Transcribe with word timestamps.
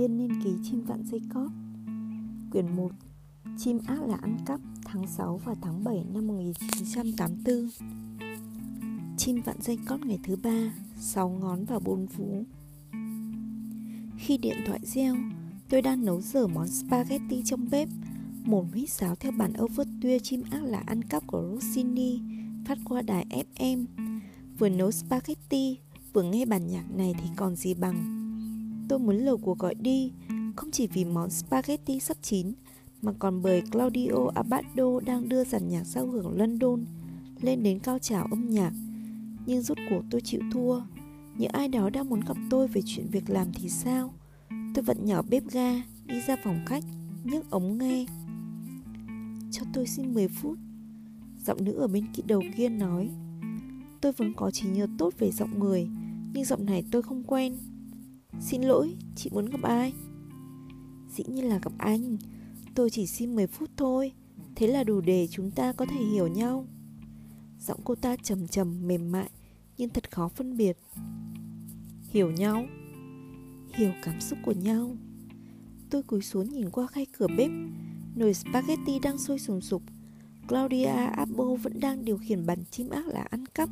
biên 0.00 0.16
niên 0.16 0.42
ký 0.44 0.50
chim 0.62 0.84
vạn 0.84 1.02
dây 1.04 1.20
cót. 1.34 1.50
Quyển 2.50 2.76
1 2.76 2.90
Chim 3.58 3.78
ác 3.86 4.02
là 4.02 4.16
ăn 4.16 4.36
cắp, 4.46 4.60
tháng 4.84 5.06
6 5.06 5.40
và 5.44 5.54
tháng 5.62 5.84
7 5.84 6.04
năm 6.14 6.26
1984 6.26 7.68
Chim 9.16 9.40
vạn 9.44 9.56
dây 9.60 9.78
cót 9.88 10.00
ngày 10.00 10.18
thứ 10.22 10.36
ba 10.36 10.72
6 10.96 11.28
ngón 11.28 11.64
và 11.64 11.78
4 11.78 12.06
vú. 12.06 12.44
Khi 14.18 14.38
điện 14.38 14.56
thoại 14.66 14.80
reo, 14.82 15.16
Tôi 15.68 15.82
đang 15.82 16.04
nấu 16.04 16.20
dở 16.20 16.46
món 16.46 16.68
spaghetti 16.68 17.42
trong 17.44 17.70
bếp. 17.70 17.88
Một 18.44 18.66
huýt 18.72 18.90
sáo 18.90 19.14
theo 19.14 19.32
bản 19.32 19.52
overture 19.62 20.18
chim 20.18 20.42
ác 20.50 20.62
là 20.62 20.82
ăn 20.86 21.02
cắp 21.02 21.26
của 21.26 21.50
Rossini, 21.52 22.20
Phát 22.66 22.78
qua 22.84 23.02
đài 23.02 23.26
FM 23.50 23.84
Vừa 24.58 24.68
nấu 24.68 24.90
spaghetti, 24.90 25.78
Vừa 26.12 26.22
nghe 26.22 26.44
bản 26.44 26.66
nhạc 26.66 26.90
này 26.90 27.14
thì 27.22 27.28
còn 27.36 27.56
gì 27.56 27.74
bằng. 27.74 28.19
Tôi 28.90 28.98
muốn 28.98 29.16
lầu 29.16 29.38
cuộc 29.38 29.58
gọi 29.58 29.74
đi, 29.74 30.12
Không 30.56 30.70
chỉ 30.70 30.86
vì 30.86 31.04
món 31.04 31.30
spaghetti 31.30 32.00
sắp 32.00 32.16
chín, 32.22 32.52
Mà 33.02 33.12
còn 33.18 33.42
bởi 33.42 33.62
Claudio 33.72 34.30
Abbado 34.34 35.00
đang 35.06 35.28
đưa 35.28 35.44
dàn 35.44 35.68
nhạc 35.68 35.84
giao 35.84 36.06
hưởng 36.06 36.38
London 36.38 36.84
Lên 37.40 37.62
đến 37.62 37.78
cao 37.78 37.98
trào 37.98 38.26
âm 38.30 38.50
nhạc. 38.50 38.72
Nhưng 39.46 39.62
rốt 39.62 39.78
cuộc 39.90 40.02
tôi 40.10 40.20
chịu 40.20 40.40
thua. 40.52 40.80
Những 41.38 41.50
ai 41.52 41.68
đó 41.68 41.90
đang 41.90 42.08
muốn 42.08 42.20
gặp 42.20 42.36
tôi 42.50 42.68
về 42.68 42.82
chuyện 42.86 43.06
việc 43.10 43.30
làm 43.30 43.46
thì 43.52 43.68
sao? 43.68 44.14
Tôi 44.74 44.84
vẫn 44.84 45.04
nhỏ 45.04 45.22
bếp 45.30 45.42
ga, 45.50 45.82
Đi 46.06 46.20
ra 46.26 46.36
phòng 46.44 46.60
khách, 46.66 46.84
nhấc 47.24 47.50
ống 47.50 47.78
nghe. 47.78 48.06
Cho 49.50 49.62
tôi 49.72 49.86
xin 49.86 50.14
10 50.14 50.28
phút. 50.28 50.58
Giọng 51.46 51.64
nữ 51.64 51.72
ở 51.72 51.88
bên 51.88 52.04
kia 52.12 52.22
đầu 52.26 52.42
kia 52.56 52.68
nói, 52.68 53.10
Tôi 54.00 54.12
vẫn 54.12 54.32
có 54.36 54.50
trí 54.50 54.68
nhớ 54.68 54.86
tốt 54.98 55.14
về 55.18 55.30
giọng 55.30 55.58
người, 55.58 55.88
Nhưng 56.34 56.44
giọng 56.44 56.66
này 56.66 56.84
tôi 56.90 57.02
không 57.02 57.22
quen. 57.26 57.56
Xin 58.38 58.62
lỗi, 58.62 58.96
chị 59.16 59.30
muốn 59.32 59.46
gặp 59.46 59.62
ai? 59.62 59.92
Dĩ 61.08 61.24
nhiên 61.28 61.48
là 61.48 61.58
gặp 61.62 61.72
anh. 61.78 62.16
Tôi 62.74 62.90
chỉ 62.90 63.06
xin 63.06 63.36
10 63.36 63.46
phút 63.46 63.70
thôi. 63.76 64.12
Thế 64.56 64.66
là 64.66 64.84
đủ 64.84 65.00
để 65.00 65.28
chúng 65.30 65.50
ta 65.50 65.72
có 65.72 65.86
thể 65.86 66.04
hiểu 66.04 66.26
nhau. 66.26 66.66
Giọng 67.58 67.80
cô 67.84 67.94
ta 67.94 68.16
trầm 68.16 68.48
trầm 68.48 68.86
mềm 68.86 69.12
mại 69.12 69.30
Nhưng 69.78 69.90
thật 69.90 70.10
khó 70.10 70.28
phân 70.28 70.56
biệt. 70.56 70.78
Hiểu 72.10 72.30
nhau. 72.30 72.66
Hiểu 73.74 73.92
cảm 74.02 74.20
xúc 74.20 74.38
của 74.44 74.52
nhau. 74.52 74.96
Tôi 75.90 76.02
cúi 76.02 76.22
xuống 76.22 76.52
nhìn 76.52 76.70
qua 76.70 76.86
khay 76.86 77.06
cửa 77.18 77.26
bếp. 77.36 77.50
Nồi 78.16 78.34
spaghetti 78.34 78.98
đang 79.02 79.18
sôi 79.18 79.38
sùng 79.38 79.60
sục. 79.60 79.82
Claudia 80.48 80.86
Abbo 81.16 81.44
vẫn 81.62 81.80
đang 81.80 82.04
điều 82.04 82.18
khiển 82.18 82.46
bàn 82.46 82.58
chim 82.70 82.90
ác 82.90 83.06
là 83.06 83.26
ăn 83.30 83.46
cắp. 83.46 83.68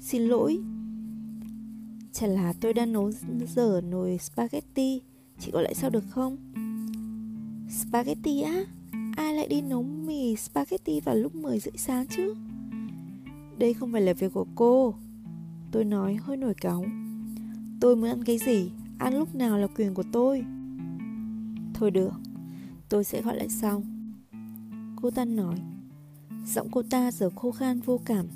Xin 0.00 0.22
lỗi 0.22 0.58
Chả 2.18 2.26
là 2.26 2.52
tôi 2.60 2.74
đang 2.74 2.92
nấu 2.92 3.10
dở 3.46 3.80
nồi 3.84 4.18
spaghetti. 4.18 5.02
Chị 5.38 5.50
gọi 5.50 5.62
lại 5.62 5.74
sao 5.74 5.90
được 5.90 6.04
không? 6.10 6.36
Spaghetti 7.70 8.40
á? 8.42 8.64
Ai 9.16 9.34
lại 9.34 9.48
đi 9.48 9.60
nấu 9.60 9.82
mì 9.82 10.36
spaghetti 10.36 11.00
vào 11.00 11.14
lúc 11.14 11.34
10 11.34 11.58
rưỡi 11.58 11.76
sáng 11.76 12.06
chứ? 12.06 12.34
Đây 13.58 13.74
không 13.74 13.92
phải 13.92 14.00
là 14.00 14.12
việc 14.12 14.32
của 14.32 14.46
cô. 14.54 14.94
Tôi 15.72 15.84
nói 15.84 16.14
hơi 16.14 16.36
nổi 16.36 16.54
cáu 16.54 16.84
Tôi 17.80 17.96
muốn 17.96 18.08
ăn 18.08 18.24
cái 18.24 18.38
gì? 18.38 18.70
Ăn 18.98 19.18
lúc 19.18 19.34
nào 19.34 19.58
là 19.58 19.66
quyền 19.66 19.94
của 19.94 20.04
tôi. 20.12 20.44
Thôi 21.74 21.90
được, 21.90 22.12
Tôi 22.88 23.04
sẽ 23.04 23.22
gọi 23.22 23.36
lại 23.36 23.48
sau. 23.48 23.82
Cô 25.02 25.10
ta 25.10 25.24
nói. 25.24 25.56
Giọng 26.46 26.68
cô 26.70 26.82
ta 26.90 27.10
giờ 27.12 27.30
khô 27.36 27.50
khan 27.50 27.80
vô 27.80 28.00
cảm. 28.04 28.26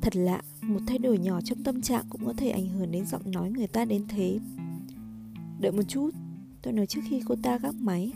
Thật 0.00 0.16
lạ 0.16 0.42
một 0.68 0.80
thay 0.86 0.98
đổi 0.98 1.18
nhỏ 1.18 1.40
trong 1.40 1.62
tâm 1.62 1.82
trạng 1.82 2.04
cũng 2.08 2.26
có 2.26 2.32
thể 2.36 2.50
ảnh 2.50 2.68
hưởng 2.68 2.90
đến 2.90 3.06
giọng 3.06 3.30
nói 3.30 3.50
người 3.50 3.66
ta 3.66 3.84
đến 3.84 4.04
thế. 4.08 4.38
Đợi 5.60 5.72
một 5.72 5.82
chút 5.88 6.10
Tôi 6.64 6.72
nói 6.72 6.86
trước 6.86 7.00
khi 7.04 7.22
cô 7.26 7.34
ta 7.42 7.58
gác 7.58 7.74
máy. 7.74 8.12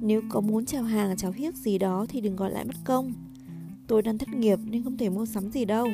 Nếu 0.00 0.22
có 0.28 0.40
muốn 0.40 0.66
chào 0.66 0.82
hàng 0.82 1.16
chào 1.16 1.32
hiếc 1.32 1.56
gì 1.56 1.78
đó 1.78 2.06
Thì 2.08 2.20
đừng 2.20 2.36
gọi 2.36 2.50
lại 2.50 2.64
mất 2.64 2.76
công. 2.84 3.12
Tôi 3.86 4.02
đang 4.02 4.18
thất 4.18 4.28
nghiệp 4.28 4.58
nên 4.64 4.82
không 4.82 4.96
thể 4.96 5.10
mua 5.10 5.26
sắm 5.26 5.50
gì 5.50 5.64
đâu. 5.64 5.88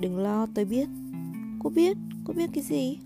Đừng 0.00 0.18
lo 0.18 0.46
tôi 0.54 0.64
biết. 0.64 0.88
Cô 1.58 1.70
biết, 1.70 1.96
cô 2.24 2.32
biết 2.32 2.50
cái 2.52 2.64
gì? 2.64 2.98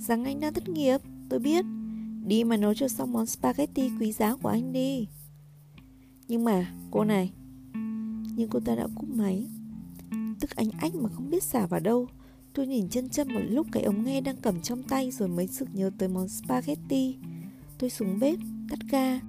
Rằng 0.00 0.24
anh 0.24 0.40
đang 0.40 0.54
thất 0.54 0.68
nghiệp 0.68 1.00
Tôi 1.28 1.40
biết. 1.40 1.64
Đi 2.26 2.44
mà 2.44 2.56
nấu 2.56 2.74
cho 2.74 2.88
xong 2.88 3.12
món 3.12 3.26
spaghetti 3.26 3.90
quý 4.00 4.12
giá 4.12 4.36
của 4.36 4.48
anh 4.48 4.72
đi. 4.72 5.08
Nhưng 6.28 6.44
mà 6.44 6.72
cô 6.90 7.04
này. 7.04 7.32
Nhưng 8.36 8.48
cô 8.50 8.60
ta 8.60 8.74
đã 8.74 8.86
cúp 8.94 9.08
máy 9.08 9.46
tức 10.44 10.56
anh 10.56 10.70
ách 10.70 10.94
mà 10.94 11.08
không 11.08 11.30
biết 11.30 11.42
xả 11.42 11.66
vào 11.66 11.80
đâu. 11.80 12.08
Tôi 12.52 12.66
nhìn 12.66 12.88
chân 12.88 13.08
chân 13.08 13.34
một 13.34 13.40
lúc 13.48 13.66
cái 13.72 13.82
ống 13.82 14.04
nghe 14.04 14.20
đang 14.20 14.36
cầm 14.36 14.60
trong 14.60 14.82
tay 14.82 15.10
Rồi 15.10 15.28
mới 15.28 15.46
sực 15.46 15.68
nhớ 15.72 15.90
tới 15.98 16.08
món 16.08 16.28
spaghetti. 16.28 17.16
Tôi 17.78 17.90
xuống 17.90 18.18
bếp, 18.18 18.38
tắt 18.70 18.78
ga 18.90 19.20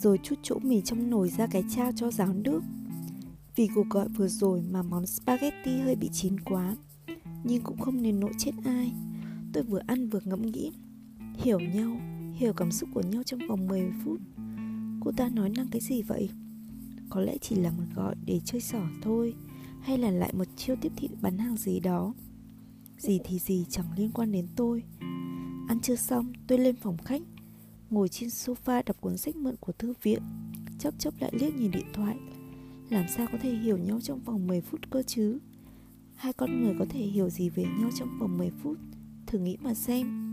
Rồi 0.00 0.18
chút 0.22 0.34
chỗ 0.42 0.58
mì 0.62 0.80
trong 0.80 1.10
nồi 1.10 1.28
ra 1.28 1.46
cái 1.46 1.64
chao 1.70 1.92
cho 1.96 2.10
ráo 2.10 2.32
nước. 2.32 2.60
Vì 3.56 3.68
cuộc 3.74 3.88
gọi 3.90 4.08
vừa 4.08 4.28
rồi 4.28 4.62
mà 4.70 4.82
món 4.82 5.06
spaghetti 5.06 5.80
hơi 5.80 5.96
bị 5.96 6.08
chín 6.12 6.40
quá 6.40 6.76
Nhưng 7.44 7.62
cũng 7.62 7.78
không 7.78 8.02
nên 8.02 8.20
nỗi 8.20 8.32
chết 8.38 8.52
ai. 8.64 8.92
Tôi 9.52 9.62
vừa 9.62 9.80
ăn 9.86 10.08
vừa 10.08 10.20
ngẫm 10.24 10.42
nghĩ 10.42 10.72
Hiểu 11.34 11.60
nhau, 11.60 11.96
hiểu 12.34 12.52
cảm 12.52 12.72
xúc 12.72 12.88
của 12.94 13.02
nhau 13.02 13.22
trong 13.22 13.40
vòng 13.48 13.66
10 13.68 13.92
phút. 14.04 14.20
Cô 15.00 15.12
ta 15.16 15.28
nói 15.28 15.50
năng 15.56 15.68
cái 15.68 15.80
gì 15.80 16.02
vậy? 16.02 16.30
Có 17.10 17.20
lẽ 17.20 17.36
chỉ 17.40 17.56
là 17.56 17.70
một 17.70 17.84
gọi 17.94 18.14
để 18.26 18.40
chơi 18.44 18.60
xỏ 18.60 18.82
thôi 19.02 19.34
hay 19.82 19.98
là 19.98 20.10
lại 20.10 20.32
một 20.34 20.46
chiêu 20.56 20.76
tiếp 20.80 20.92
thị 20.96 21.08
bán 21.20 21.38
hàng 21.38 21.56
gì 21.56 21.80
đó? 21.80 22.14
Gì 22.98 23.18
thì 23.24 23.38
gì 23.38 23.66
chẳng 23.70 23.86
liên 23.96 24.10
quan 24.14 24.32
đến 24.32 24.46
tôi. 24.56 24.82
Ăn 25.68 25.80
chưa 25.82 25.96
xong, 25.96 26.32
tôi 26.46 26.58
lên 26.58 26.76
phòng 26.76 26.98
khách, 26.98 27.22
ngồi 27.90 28.08
trên 28.08 28.28
sofa 28.28 28.82
đọc 28.86 29.00
cuốn 29.00 29.16
sách 29.16 29.36
mượn 29.36 29.56
của 29.60 29.72
thư 29.72 29.94
viện 30.02 30.22
chốc 30.78 30.94
chốc 30.98 31.14
lại 31.20 31.32
liếc 31.34 31.54
nhìn 31.54 31.70
điện 31.70 31.86
thoại. 31.92 32.16
Làm 32.90 33.04
sao 33.16 33.26
có 33.32 33.38
thể 33.42 33.54
hiểu 33.54 33.78
nhau 33.78 34.00
trong 34.00 34.20
vòng 34.20 34.46
10 34.46 34.60
phút 34.60 34.80
cơ 34.90 35.02
chứ? 35.02 35.38
Hai 36.14 36.32
con 36.32 36.62
người 36.62 36.74
có 36.78 36.86
thể 36.90 37.00
hiểu 37.00 37.30
gì 37.30 37.48
về 37.48 37.64
nhau 37.80 37.90
trong 37.98 38.18
vòng 38.18 38.38
10 38.38 38.50
phút? 38.62 38.78
Thử 39.26 39.38
nghĩ 39.38 39.56
mà 39.60 39.74
xem. 39.74 40.26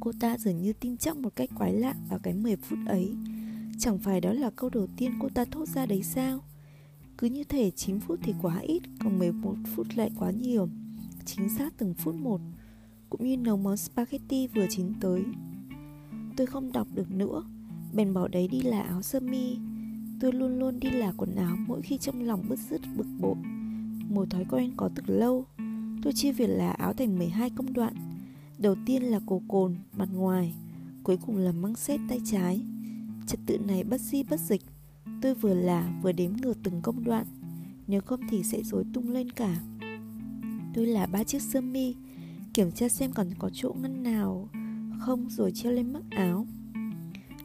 Cô 0.00 0.12
ta 0.20 0.38
dường 0.38 0.62
như 0.62 0.72
tin 0.72 0.96
chắc 0.96 1.16
một 1.16 1.36
cách 1.36 1.50
quái 1.54 1.72
lạ 1.72 1.94
vào 2.08 2.18
cái 2.18 2.34
10 2.34 2.56
phút 2.56 2.78
ấy. 2.86 3.14
Chẳng 3.78 3.98
phải 3.98 4.20
đó 4.20 4.32
là 4.32 4.50
câu 4.50 4.70
đầu 4.70 4.86
tiên 4.96 5.12
cô 5.20 5.28
ta 5.34 5.44
thốt 5.44 5.68
ra 5.68 5.86
đấy 5.86 6.02
sao? 6.02 6.40
Cứ 7.18 7.26
như 7.26 7.44
thể 7.44 7.70
9 7.70 8.00
phút 8.00 8.18
thì 8.22 8.34
quá 8.42 8.58
ít 8.58 8.82
Còn 9.04 9.18
11 9.18 9.54
phút 9.74 9.86
lại 9.94 10.10
quá 10.18 10.30
nhiều. 10.30 10.68
Chính 11.24 11.48
xác 11.48 11.78
từng 11.78 11.94
phút 11.94 12.14
một 12.14 12.40
Cũng 13.10 13.24
như 13.24 13.36
nấu 13.36 13.56
món 13.56 13.76
spaghetti 13.76 14.46
vừa 14.46 14.66
chín 14.70 14.92
tới. 15.00 15.24
Tôi 16.36 16.46
không 16.46 16.72
đọc 16.72 16.88
được 16.94 17.10
nữa 17.10 17.44
Bèn 17.92 18.14
bỏ 18.14 18.28
đấy 18.28 18.48
đi 18.48 18.60
là 18.60 18.82
áo 18.82 19.02
sơ 19.02 19.20
mi. 19.20 19.56
Tôi 20.20 20.32
luôn 20.32 20.58
luôn 20.58 20.80
đi 20.80 20.90
là 20.90 21.12
quần 21.16 21.36
áo 21.36 21.56
Mỗi 21.66 21.82
khi 21.82 21.98
trong 21.98 22.22
lòng 22.22 22.44
bứt 22.48 22.58
rứt 22.70 22.80
bực 22.96 23.06
bội. 23.20 23.36
Một 24.08 24.30
thói 24.30 24.44
quen 24.50 24.72
có 24.76 24.90
từ 24.94 25.02
lâu 25.06 25.46
Tôi 26.02 26.12
chia 26.12 26.32
việc 26.32 26.48
là 26.48 26.70
áo 26.70 26.92
thành 26.92 27.18
12 27.18 27.50
công 27.50 27.72
đoạn. 27.72 27.94
Đầu 28.58 28.76
tiên 28.86 29.02
là 29.02 29.20
cổ 29.26 29.42
cồn, 29.48 29.74
mặt 29.92 30.08
ngoài 30.12 30.54
Cuối 31.04 31.18
cùng 31.26 31.36
là 31.36 31.52
măng 31.52 31.76
xét 31.76 32.00
tay 32.08 32.20
trái. 32.24 32.60
Trật 33.26 33.40
tự 33.46 33.58
này 33.58 33.84
bất 33.84 34.00
di 34.00 34.22
bất 34.22 34.40
dịch. 34.40 34.62
Tôi 35.24 35.34
vừa 35.34 35.54
là 35.54 35.92
vừa 36.02 36.12
đếm 36.12 36.30
ngược 36.42 36.58
từng 36.62 36.80
công 36.82 37.04
đoạn, 37.04 37.26
Nếu 37.86 38.00
không 38.00 38.20
thì 38.30 38.42
sẽ 38.42 38.62
rối 38.62 38.84
tung 38.94 39.10
lên 39.10 39.30
cả. 39.30 39.60
Tôi 40.74 40.86
là 40.86 41.06
ba 41.06 41.24
chiếc 41.24 41.42
sơ 41.42 41.60
mi, 41.60 41.94
Kiểm 42.54 42.72
tra 42.72 42.88
xem 42.88 43.12
còn 43.12 43.30
có 43.38 43.50
chỗ 43.52 43.74
ngăn 43.82 44.02
nào 44.02 44.48
Không 45.00 45.26
rồi 45.30 45.52
treo 45.52 45.72
lên 45.72 45.92
mắc 45.92 46.02
áo. 46.10 46.46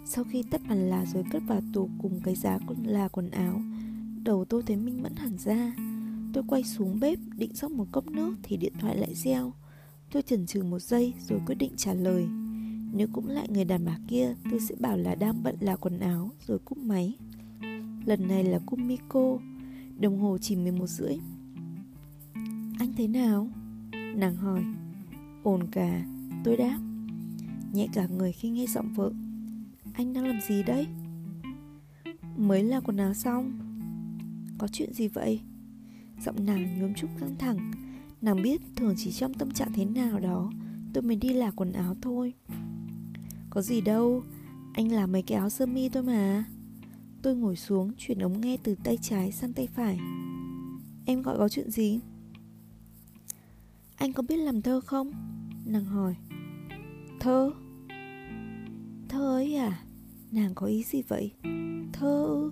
Sau 0.06 0.24
khi 0.24 0.44
tất 0.52 0.62
bàn 0.70 0.90
là 0.90 1.06
rồi 1.06 1.24
cất 1.32 1.44
vào 1.48 1.62
tủ 1.74 1.90
cùng 2.02 2.22
cái 2.24 2.36
giá 2.36 2.60
là 2.84 3.08
quần 3.08 3.30
áo, 3.30 3.62
Đầu 4.24 4.46
tôi 4.46 4.64
thấy 4.64 4.78
minh 4.78 5.02
mẫn 5.04 5.16
hẳn 5.16 5.38
ra. 5.38 5.74
Tôi 6.34 6.44
quay 6.48 6.64
xuống 6.64 7.00
bếp, 7.00 7.20
định 7.38 7.54
rót 7.54 7.72
một 7.72 7.88
cốc 7.92 8.08
nước 8.08 8.36
thì 8.44 8.58
điện 8.58 8.74
thoại 8.80 8.98
lại 8.98 9.16
reo. 9.16 9.54
Tôi 10.12 10.22
chần 10.22 10.46
chừ 10.46 10.64
một 10.64 10.80
giây 10.80 11.14
rồi 11.28 11.42
quyết 11.46 11.56
định 11.56 11.72
trả 11.78 11.94
lời. 11.94 12.28
Nếu 12.94 13.08
cũng 13.14 13.28
lại 13.28 13.48
người 13.50 13.66
đàn 13.66 13.86
bà 13.86 13.98
kia, 14.08 14.36
tôi 14.52 14.60
sẽ 14.60 14.76
bảo 14.80 14.98
là 14.98 15.16
đang 15.16 15.44
bận 15.44 15.56
là 15.60 15.76
quần 15.76 16.00
áo 16.00 16.30
rồi 16.48 16.60
cúp 16.60 16.78
máy. 16.78 17.16
Lần 18.06 18.28
này 18.28 18.44
là 18.44 18.60
Kumiko, 18.66 19.38
Đồng 20.00 20.20
hồ 20.20 20.38
chỉ 20.38 20.56
11 20.56 20.88
rưỡi. 20.88 21.18
Anh 22.80 22.94
thế 22.98 23.08
nào? 23.08 23.48
Nàng 24.16 24.36
hỏi. 24.36 24.64
Ổn 25.44 25.68
cả, 25.72 26.06
Tôi 26.44 26.58
đáp. 26.58 26.80
Nhẹ 27.74 27.88
cả 27.94 28.08
người 28.08 28.32
khi 28.32 28.50
nghe 28.50 28.66
giọng 28.68 28.94
vợ. 28.94 29.12
Anh 29.94 30.14
đang 30.14 30.28
làm 30.28 30.42
gì 30.42 30.64
đấy? 30.64 30.88
Mới 32.38 32.64
là 32.64 32.80
quần 32.80 32.98
áo 32.98 33.14
xong. 33.14 33.60
Có 34.58 34.68
chuyện 34.68 34.94
gì 34.94 35.08
vậy? 35.08 35.42
Giọng 36.26 36.46
nàng 36.46 36.80
nhuốm 36.80 36.94
chút 36.94 37.08
căng 37.20 37.36
thẳng. 37.38 37.72
Nàng 38.22 38.42
biết 38.42 38.62
thường 38.76 38.94
chỉ 38.98 39.12
trong 39.12 39.34
tâm 39.34 39.52
trạng 39.52 39.74
thế 39.74 39.86
nào 39.86 40.20
đó, 40.20 40.52
Tôi 40.94 41.04
mới 41.04 41.16
đi 41.16 41.30
là 41.30 41.52
quần 41.52 41.74
áo 41.74 41.96
thôi. 42.02 42.34
Có 43.50 43.62
gì 43.62 43.82
đâu, 43.82 44.24
Anh 44.74 44.92
làm 44.92 45.12
mấy 45.12 45.22
cái 45.22 45.38
áo 45.38 45.50
sơ 45.50 45.66
mi 45.66 45.90
thôi 45.90 46.04
mà. 46.04 46.46
Tôi 47.22 47.36
ngồi 47.36 47.56
xuống, 47.56 47.92
chuyển 47.98 48.20
ống 48.20 48.42
nghe 48.42 48.58
từ 48.64 48.76
tay 48.84 48.98
trái 49.02 49.32
sang 49.32 49.54
tay 49.54 49.68
phải. 49.68 50.00
Em 51.06 51.22
gọi 51.22 51.38
có 51.38 51.50
chuyện 51.50 51.72
gì? 51.72 52.00
Anh 53.96 54.14
có 54.14 54.24
biết 54.24 54.38
làm 54.38 54.62
thơ 54.62 54.82
không? 54.82 55.12
Nàng 55.66 55.86
hỏi. 55.86 56.16
Thơ? 57.20 57.52
Thơ 59.10 59.36
ấy 59.36 59.56
à? 59.56 59.84
Nàng 60.32 60.56
có 60.56 60.66
ý 60.66 60.84
gì 60.84 61.02
vậy? 61.02 61.32
Thơ 61.94 62.52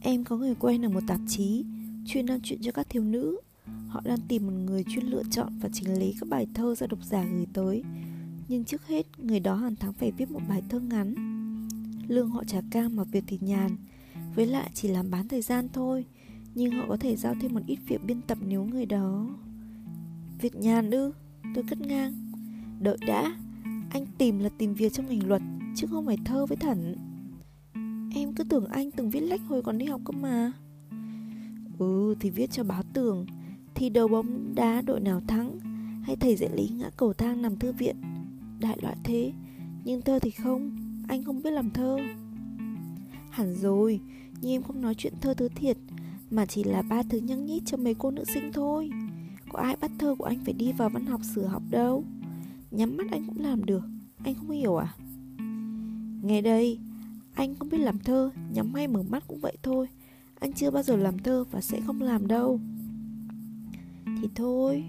Em 0.00 0.24
có 0.24 0.36
người 0.36 0.54
quen 0.54 0.84
ở 0.84 0.88
một 0.88 1.02
tạp 1.08 1.20
chí, 1.28 1.64
Chuyên 2.06 2.26
đăng 2.26 2.40
chuyện 2.42 2.58
cho 2.62 2.72
các 2.72 2.86
thiếu 2.90 3.04
nữ. 3.04 3.40
Họ 3.88 4.00
đang 4.04 4.18
tìm 4.28 4.46
một 4.46 4.52
người 4.52 4.84
chuyên 4.88 5.06
lựa 5.06 5.22
chọn 5.30 5.58
và 5.58 5.68
chỉnh 5.72 5.98
lý 5.98 6.14
các 6.20 6.28
bài 6.28 6.46
thơ 6.54 6.74
do 6.74 6.86
độc 6.86 6.98
giả 7.04 7.24
gửi 7.24 7.46
tới. 7.52 7.82
Nhưng 8.48 8.64
trước 8.64 8.86
hết, 8.86 9.06
người 9.18 9.40
đó 9.40 9.54
hàng 9.54 9.76
tháng 9.76 9.92
phải 9.92 10.12
viết 10.12 10.30
một 10.30 10.40
bài 10.48 10.62
thơ 10.68 10.80
ngắn. 10.80 11.14
Lương 12.12 12.30
họ 12.30 12.44
trả 12.44 12.60
cao 12.70 12.88
mà 12.88 13.04
việc 13.04 13.24
thì 13.26 13.38
nhàn. 13.40 13.76
Với 14.34 14.46
lại 14.46 14.70
chỉ 14.74 14.88
làm 14.88 15.10
bán 15.10 15.28
thời 15.28 15.42
gian 15.42 15.68
thôi, 15.72 16.04
Nhưng 16.54 16.72
họ 16.72 16.84
có 16.88 16.96
thể 16.96 17.16
giao 17.16 17.34
thêm 17.40 17.54
một 17.54 17.60
ít 17.66 17.78
việc 17.88 18.04
biên 18.04 18.20
tập 18.20 18.38
nếu 18.46 18.64
người 18.64 18.86
đó. 18.86 19.26
Việc 20.40 20.54
nhàn 20.54 20.90
ư? 20.90 21.12
Tôi 21.54 21.64
cất 21.68 21.80
ngang. 21.80 22.32
Đợi 22.80 22.96
đã, 23.06 23.36
Anh 23.90 24.06
tìm 24.18 24.38
là 24.38 24.48
tìm 24.58 24.74
việc 24.74 24.92
trong 24.92 25.06
ngành 25.08 25.28
luật, 25.28 25.42
Chứ 25.76 25.86
không 25.90 26.06
phải 26.06 26.18
thơ 26.24 26.46
với 26.46 26.56
thẩn. 26.56 26.96
Em 28.14 28.34
cứ 28.34 28.44
tưởng 28.44 28.66
anh 28.66 28.90
từng 28.90 29.10
viết 29.10 29.20
lách 29.20 29.40
hồi 29.48 29.62
còn 29.62 29.78
đi 29.78 29.86
học 29.86 30.00
cơ 30.04 30.12
mà. 30.12 30.52
Ừ 31.78 32.14
thì 32.20 32.30
viết 32.30 32.50
cho 32.50 32.64
báo 32.64 32.82
tường, 32.92 33.26
Thi 33.74 33.88
đấu 33.88 34.08
bóng 34.08 34.54
đá 34.54 34.82
đội 34.82 35.00
nào 35.00 35.20
thắng, 35.28 35.60
Hay 36.02 36.16
thầy 36.16 36.36
dạy 36.36 36.50
lý 36.54 36.68
ngã 36.68 36.90
cầu 36.96 37.12
thang 37.12 37.42
nằm 37.42 37.56
thư 37.56 37.72
viện. 37.72 37.96
Đại 38.60 38.78
loại 38.82 38.96
thế, 39.04 39.32
Nhưng 39.84 40.02
thơ 40.02 40.18
thì 40.18 40.30
không. 40.30 40.91
Anh 41.08 41.24
không 41.24 41.42
biết 41.42 41.50
làm 41.50 41.70
thơ. 41.70 41.96
Hẳn 43.30 43.54
rồi 43.54 44.00
Nhưng 44.40 44.52
em 44.52 44.62
không 44.62 44.80
nói 44.80 44.94
chuyện 44.94 45.14
thơ 45.20 45.34
thứ 45.34 45.48
thiệt, 45.48 45.76
Mà 46.30 46.46
chỉ 46.46 46.64
là 46.64 46.82
ba 46.82 47.02
thứ 47.02 47.18
nhăng 47.18 47.46
nhít 47.46 47.62
cho 47.66 47.76
mấy 47.76 47.94
cô 47.94 48.10
nữ 48.10 48.24
sinh 48.34 48.52
thôi. 48.52 48.90
Có 49.48 49.58
ai 49.58 49.76
bắt 49.80 49.90
thơ 49.98 50.14
của 50.18 50.24
anh 50.24 50.38
phải 50.44 50.54
đi 50.54 50.72
vào 50.72 50.88
văn 50.88 51.06
học 51.06 51.20
sửa 51.34 51.46
học 51.46 51.62
đâu. 51.70 52.04
Nhắm 52.70 52.96
mắt 52.96 53.06
anh 53.10 53.26
cũng 53.26 53.40
làm 53.40 53.64
được, 53.64 53.82
Anh 54.24 54.34
không 54.34 54.50
hiểu 54.50 54.76
à? 54.76 54.94
Nghe 56.22 56.40
đây, 56.42 56.78
Anh 57.34 57.54
không 57.54 57.68
biết 57.68 57.78
làm 57.78 57.98
thơ, 57.98 58.30
Nhắm 58.54 58.74
hay 58.74 58.88
mở 58.88 59.02
mắt 59.02 59.24
cũng 59.28 59.40
vậy 59.40 59.56
thôi. 59.62 59.88
Anh 60.40 60.52
chưa 60.52 60.70
bao 60.70 60.82
giờ 60.82 60.96
làm 60.96 61.18
thơ 61.18 61.44
và 61.50 61.60
sẽ 61.60 61.80
không 61.80 62.02
làm 62.02 62.26
đâu. 62.26 62.60
Thì 64.04 64.28
thôi, 64.34 64.84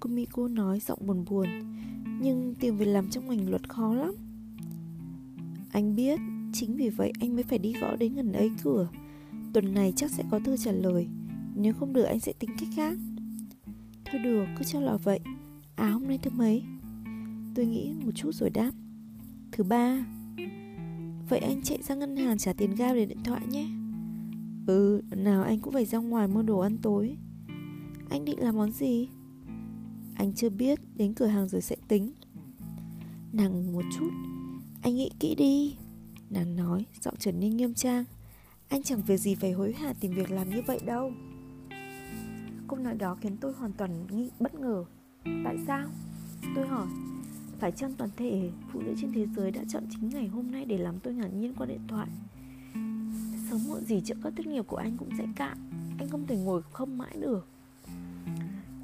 Kumiko 0.00 0.48
nói 0.48 0.80
giọng 0.80 1.06
buồn 1.06 1.24
buồn, 1.30 1.48
Nhưng 2.20 2.54
tìm 2.60 2.76
việc 2.76 2.84
làm 2.84 3.10
trong 3.10 3.28
ngành 3.28 3.50
luật 3.50 3.68
khó 3.68 3.94
lắm. 3.94 4.14
Anh 5.72 5.96
biết 5.96 6.20
Chính 6.52 6.76
vì 6.76 6.88
vậy 6.88 7.12
anh 7.20 7.34
mới 7.34 7.42
phải 7.42 7.58
đi 7.58 7.72
gõ 7.80 7.96
đến 7.96 8.14
gần 8.14 8.32
ấy 8.32 8.50
cửa 8.62 8.88
Tuần 9.52 9.74
này 9.74 9.92
chắc 9.96 10.10
sẽ 10.10 10.24
có 10.30 10.38
thư 10.38 10.56
trả 10.56 10.72
lời 10.72 11.08
Nếu 11.54 11.72
không 11.72 11.92
được 11.92 12.02
anh 12.02 12.20
sẽ 12.20 12.32
tính 12.38 12.50
cách 12.58 12.68
khác. 12.76 12.98
Thôi 14.04 14.20
được 14.24 14.44
cứ 14.58 14.64
cho 14.64 14.80
là 14.80 14.96
vậy. 14.96 15.20
À 15.76 15.90
hôm 15.90 16.08
nay 16.08 16.18
thứ 16.22 16.30
mấy? 16.30 16.62
Tôi 17.54 17.66
nghĩ 17.66 17.94
một 18.04 18.10
chút 18.14 18.34
rồi 18.34 18.50
đáp. 18.50 18.72
Thứ 19.52 19.64
ba. 19.64 20.06
Vậy 21.28 21.38
anh 21.38 21.62
chạy 21.62 21.82
ra 21.82 21.94
ngân 21.94 22.16
hàng 22.16 22.38
trả 22.38 22.52
tiền 22.52 22.74
ga 22.74 22.94
để 22.94 23.06
điện 23.06 23.22
thoại 23.24 23.42
nhé. 23.46 23.68
Ừ, 24.66 25.02
nào 25.16 25.42
anh 25.42 25.60
cũng 25.60 25.72
phải 25.72 25.84
ra 25.84 25.98
ngoài 25.98 26.28
mua 26.28 26.42
đồ 26.42 26.58
ăn 26.58 26.78
tối. 26.82 27.16
Anh 28.10 28.24
định 28.24 28.40
làm 28.40 28.56
món 28.56 28.72
gì? 28.72 29.08
Anh 30.14 30.32
chưa 30.34 30.50
biết, 30.50 30.80
đến 30.96 31.14
cửa 31.14 31.26
hàng 31.26 31.48
rồi 31.48 31.60
sẽ 31.60 31.76
tính. 31.88 32.12
Nàng 33.32 33.72
một 33.72 33.84
chút. 33.98 34.10
Anh 34.82 34.94
nghĩ 34.94 35.10
kỹ 35.20 35.34
đi. 35.34 35.76
Nàng 36.30 36.56
nói, 36.56 36.86
giọng 37.00 37.14
trở 37.18 37.32
nên 37.32 37.56
nghiêm 37.56 37.74
trang. 37.74 38.04
Anh 38.68 38.82
chẳng 38.82 39.02
việc 39.02 39.16
gì 39.16 39.34
phải 39.34 39.52
hối 39.52 39.72
hả 39.72 39.92
tìm 40.00 40.14
việc 40.14 40.30
làm 40.30 40.50
như 40.50 40.62
vậy 40.66 40.80
đâu. 40.84 41.12
Câu 42.68 42.78
nói 42.78 42.94
đó 42.94 43.16
khiến 43.20 43.36
tôi 43.36 43.52
hoàn 43.52 43.72
toàn 43.72 44.06
nghĩ 44.10 44.30
bất 44.40 44.54
ngờ. 44.54 44.84
Tại 45.44 45.56
sao? 45.66 45.88
Tôi 46.54 46.66
hỏi. 46.66 46.86
Phải 47.58 47.72
chăng 47.72 47.92
toàn 47.98 48.10
thể 48.16 48.50
phụ 48.72 48.80
nữ 48.80 48.94
trên 49.00 49.12
thế 49.12 49.26
giới 49.36 49.50
đã 49.50 49.62
chọn 49.68 49.82
chính 49.90 50.08
ngày 50.08 50.26
hôm 50.26 50.50
nay 50.50 50.64
để 50.64 50.78
làm 50.78 51.00
tôi 51.00 51.14
ngạc 51.14 51.28
nhiên 51.28 51.54
qua 51.54 51.66
điện 51.66 51.86
thoại? 51.88 52.08
Sớm 53.50 53.60
muộn 53.68 53.84
gì 53.84 54.00
trợ 54.04 54.14
cấp 54.22 54.32
tốt 54.36 54.46
nghiệp 54.46 54.66
của 54.66 54.76
anh 54.76 54.96
cũng 54.96 55.10
sẽ 55.18 55.26
cạn. 55.36 55.58
Anh 55.98 56.08
không 56.08 56.26
thể 56.26 56.36
ngồi 56.36 56.62
không 56.72 56.98
mãi 56.98 57.16
được. 57.20 57.48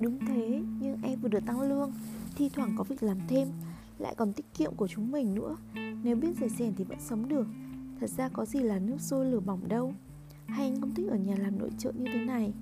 Đúng 0.01 0.19
thế, 0.27 0.62
nhưng 0.81 1.03
em 1.03 1.21
vừa 1.21 1.29
được 1.29 1.47
tăng 1.47 1.61
lương 1.61 1.93
Thi 2.37 2.49
thoảng 2.49 2.75
có 2.79 2.85
việc 2.85 3.03
làm 3.03 3.19
thêm 3.29 3.49
Lại 3.99 4.15
còn 4.17 4.33
tiết 4.33 4.55
kiệm 4.55 4.75
của 4.75 4.89
chúng 4.89 5.12
mình 5.12 5.35
nữa. 5.35 5.56
Nếu 6.03 6.17
biết 6.17 6.37
rẻ 6.41 6.49
rèn 6.49 6.75
thì 6.77 6.85
vẫn 6.85 6.99
sống 7.00 7.29
được. 7.29 7.47
Thật 8.00 8.11
ra 8.11 8.29
có 8.29 8.45
gì 8.45 8.61
là 8.61 8.79
nước 8.79 9.00
sôi 9.00 9.27
lửa 9.27 9.41
bỏng 9.41 9.69
đâu. 9.69 9.95
Hay 10.47 10.67
anh 10.67 10.81
không 10.81 10.95
thích 10.95 11.09
ở 11.11 11.17
nhà 11.17 11.35
làm 11.39 11.59
nội 11.59 11.71
trợ 11.79 11.93
như 11.93 12.11
thế 12.12 12.25
này? 12.25 12.53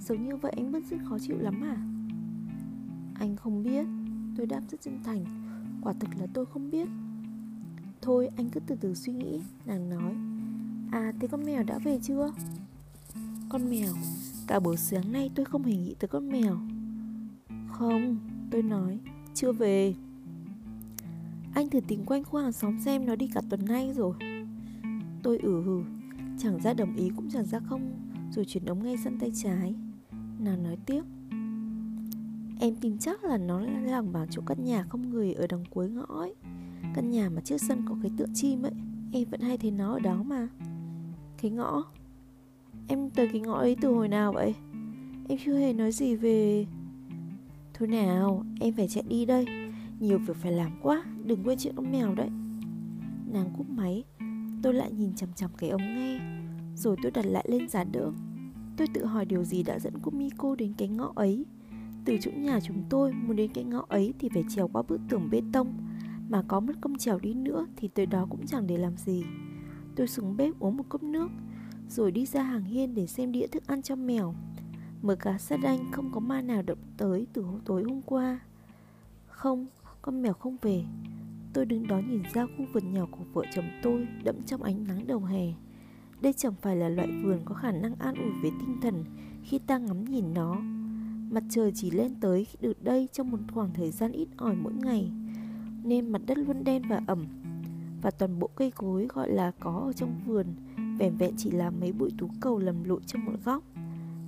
Sống 0.00 0.28
như 0.28 0.36
vậy 0.36 0.52
anh 0.56 0.72
vẫn 0.72 0.82
rất 0.90 0.96
khó 1.04 1.18
chịu 1.18 1.38
lắm 1.38 1.60
à? 1.64 1.76
Anh 3.14 3.36
không 3.36 3.62
biết. 3.62 3.86
Tôi 4.36 4.46
đáp 4.46 4.60
rất 4.70 4.80
chân 4.80 4.98
thành. 5.04 5.24
Quả 5.82 5.92
thực 6.00 6.10
là 6.20 6.26
tôi 6.34 6.46
không 6.46 6.70
biết. 6.70 6.88
Thôi, 8.02 8.28
anh 8.36 8.50
cứ 8.50 8.60
từ 8.60 8.76
từ 8.80 8.94
suy 8.94 9.12
nghĩ, 9.12 9.40
Nàng 9.66 9.90
nói. 9.90 10.14
À 10.90 11.12
thế 11.20 11.28
con 11.28 11.44
mèo 11.44 11.62
đã 11.62 11.78
về 11.78 11.98
chưa? 12.02 12.32
Con 13.48 13.70
mèo? 13.70 13.92
Cả 14.46 14.60
buổi 14.60 14.76
sáng 14.76 15.12
nay 15.12 15.30
tôi 15.34 15.44
không 15.44 15.62
hề 15.62 15.76
nghĩ 15.76 15.94
tới 15.98 16.08
con 16.08 16.28
mèo. 16.28 16.56
Không, 17.68 18.16
Tôi 18.50 18.62
nói, 18.62 18.98
Chưa 19.34 19.52
về. 19.52 19.94
Anh 21.56 21.68
thử 21.68 21.80
tìm 21.80 22.04
quanh 22.04 22.24
khu 22.24 22.38
hàng 22.38 22.52
xóm 22.52 22.78
xem 22.80 23.06
nó 23.06 23.16
đi 23.16 23.28
cả 23.34 23.40
tuần 23.50 23.64
nay 23.64 23.92
rồi. 23.94 24.14
Tôi 25.22 25.38
ử 25.38 25.62
hừ 25.62 25.82
Chẳng 26.38 26.60
ra 26.60 26.72
đồng 26.74 26.96
ý 26.96 27.10
cũng 27.16 27.28
chẳng 27.30 27.44
ra 27.44 27.58
không, 27.58 27.92
Rồi 28.30 28.44
chuyển 28.44 28.64
ống 28.64 28.84
ngay 28.84 28.96
sân 29.04 29.18
tay 29.18 29.30
trái. 29.34 29.74
Nàng 30.38 30.62
nói 30.62 30.76
tiếp. 30.86 31.02
Em 32.60 32.74
tin 32.80 32.98
chắc 32.98 33.24
là 33.24 33.38
nó 33.38 33.60
là 33.60 34.02
vào 34.02 34.12
bảo 34.12 34.26
chỗ 34.30 34.42
căn 34.46 34.64
nhà 34.64 34.82
không 34.82 35.10
người 35.10 35.32
ở 35.32 35.46
đằng 35.46 35.64
cuối 35.70 35.88
ngõ 35.88 36.06
ấy. 36.08 36.34
Căn 36.94 37.10
nhà 37.10 37.28
mà 37.28 37.40
trước 37.40 37.58
sân 37.58 37.82
có 37.88 37.96
cái 38.02 38.12
tượng 38.16 38.34
chim 38.34 38.62
ấy, 38.62 38.72
Em 39.12 39.28
vẫn 39.30 39.40
hay 39.40 39.58
thấy 39.58 39.70
nó 39.70 39.92
ở 39.92 39.98
đó 39.98 40.22
mà. 40.22 40.48
Cái 41.42 41.50
ngõ? 41.50 41.84
Em 42.88 43.10
tới 43.10 43.28
cái 43.32 43.40
ngõ 43.40 43.54
ấy 43.54 43.76
từ 43.80 43.94
hồi 43.94 44.08
nào 44.08 44.32
vậy? 44.32 44.54
Em 45.28 45.38
chưa 45.44 45.58
hề 45.58 45.72
nói 45.72 45.92
gì 45.92 46.16
về 46.16 46.66
Thôi 47.74 47.88
nào, 47.88 48.44
Em 48.60 48.74
phải 48.74 48.88
chạy 48.88 49.04
đi 49.08 49.24
đây. 49.24 49.46
Nhiều 50.00 50.18
việc 50.18 50.36
phải 50.36 50.52
làm 50.52 50.70
quá. 50.82 51.04
Đừng 51.26 51.42
quên 51.44 51.58
chuyện 51.58 51.76
ông 51.76 51.92
mèo 51.92 52.14
đấy. 52.14 52.28
Nàng 53.32 53.50
cúp 53.56 53.70
máy 53.70 54.04
Tôi 54.62 54.74
lại 54.74 54.92
nhìn 54.92 55.14
chằm 55.14 55.32
chằm 55.32 55.50
cái 55.58 55.70
ống 55.70 55.94
nghe 55.94 56.20
Rồi 56.76 56.96
tôi 57.02 57.12
đặt 57.12 57.26
lại 57.26 57.44
lên 57.48 57.68
giá 57.68 57.84
đỡ. 57.84 58.12
Tôi 58.76 58.88
tự 58.94 59.04
hỏi 59.04 59.24
điều 59.24 59.44
gì 59.44 59.62
đã 59.62 59.78
dẫn 59.78 59.94
cô 60.02 60.10
miko 60.10 60.54
đến 60.54 60.72
cái 60.78 60.88
ngõ 60.88 61.12
ấy. 61.14 61.44
Từ 62.04 62.16
chỗ 62.20 62.30
nhà 62.36 62.60
chúng 62.60 62.82
tôi 62.90 63.12
muốn 63.12 63.36
đến 63.36 63.50
cái 63.54 63.64
ngõ 63.64 63.84
ấy 63.88 64.14
thì 64.18 64.28
phải 64.34 64.44
trèo 64.48 64.68
qua 64.68 64.82
bức 64.82 65.00
tường 65.08 65.28
bê 65.30 65.42
tông 65.52 65.74
Mà 66.28 66.42
có 66.48 66.60
mất 66.60 66.72
công 66.80 66.98
trèo 66.98 67.18
đi 67.18 67.34
nữa 67.34 67.66
thì 67.76 67.88
tới 67.88 68.06
đó 68.06 68.26
cũng 68.30 68.46
chẳng 68.46 68.66
để 68.66 68.76
làm 68.76 68.96
gì. 68.96 69.24
Tôi 69.96 70.06
xuống 70.06 70.36
bếp 70.36 70.58
uống 70.58 70.76
một 70.76 70.84
cốc 70.88 71.02
nước 71.02 71.28
Rồi 71.88 72.12
đi 72.12 72.26
ra 72.26 72.42
hàng 72.42 72.64
hiên 72.64 72.94
để 72.94 73.06
xem 73.06 73.32
đĩa 73.32 73.46
thức 73.46 73.66
ăn 73.66 73.82
cho 73.82 73.96
mèo. 73.96 74.34
Mở 75.02 75.16
cả 75.16 75.38
sát 75.38 75.60
anh 75.64 75.92
không 75.92 76.12
có 76.12 76.20
ma 76.20 76.42
nào 76.42 76.62
động 76.62 76.78
tới 76.96 77.26
từ 77.32 77.44
tối 77.64 77.82
hôm 77.82 78.02
qua. 78.02 78.40
Không, 79.26 79.66
con 80.02 80.22
mèo 80.22 80.32
không 80.32 80.56
về. 80.62 80.84
Tôi 81.56 81.66
đứng 81.66 81.86
đó 81.86 81.98
nhìn 81.98 82.22
ra 82.34 82.46
khu 82.46 82.64
vườn 82.72 82.92
nhỏ 82.92 83.06
của 83.10 83.24
vợ 83.32 83.42
chồng 83.54 83.64
tôi 83.82 84.08
đẫm 84.24 84.42
trong 84.46 84.62
ánh 84.62 84.84
nắng 84.88 85.06
đầu 85.06 85.20
hè. 85.20 85.46
Đây 86.20 86.32
chẳng 86.32 86.54
phải 86.62 86.76
là 86.76 86.88
loại 86.88 87.08
vườn 87.22 87.40
có 87.44 87.54
khả 87.54 87.72
năng 87.72 87.94
an 87.98 88.14
ủi 88.14 88.30
về 88.42 88.50
tinh 88.60 88.76
thần 88.82 89.04
khi 89.44 89.58
ta 89.58 89.78
ngắm 89.78 90.04
nhìn 90.04 90.34
nó. 90.34 90.56
Mặt 91.30 91.42
trời 91.50 91.72
chỉ 91.74 91.90
lên 91.90 92.14
tới 92.20 92.46
được 92.60 92.84
đây 92.84 93.08
trong 93.12 93.30
một 93.30 93.38
khoảng 93.54 93.70
thời 93.74 93.90
gian 93.90 94.12
ít 94.12 94.28
ỏi 94.36 94.56
mỗi 94.56 94.72
ngày, 94.72 95.10
Nên 95.84 96.12
mặt 96.12 96.22
đất 96.26 96.38
luôn 96.38 96.64
đen 96.64 96.82
và 96.88 97.00
ẩm, 97.06 97.26
Và 98.02 98.10
toàn 98.10 98.38
bộ 98.38 98.50
cây 98.56 98.70
cối 98.70 99.06
gọi 99.14 99.30
là 99.30 99.52
có 99.60 99.82
ở 99.86 99.92
trong 99.92 100.20
vườn 100.26 100.46
Vẻn 100.98 101.16
vẹn 101.16 101.34
chỉ 101.36 101.50
là 101.50 101.70
mấy 101.70 101.92
bụi 101.92 102.10
tú 102.18 102.30
cầu 102.40 102.58
lầm 102.58 102.84
lụi 102.84 103.00
trong 103.06 103.24
một 103.24 103.34
góc, 103.44 103.62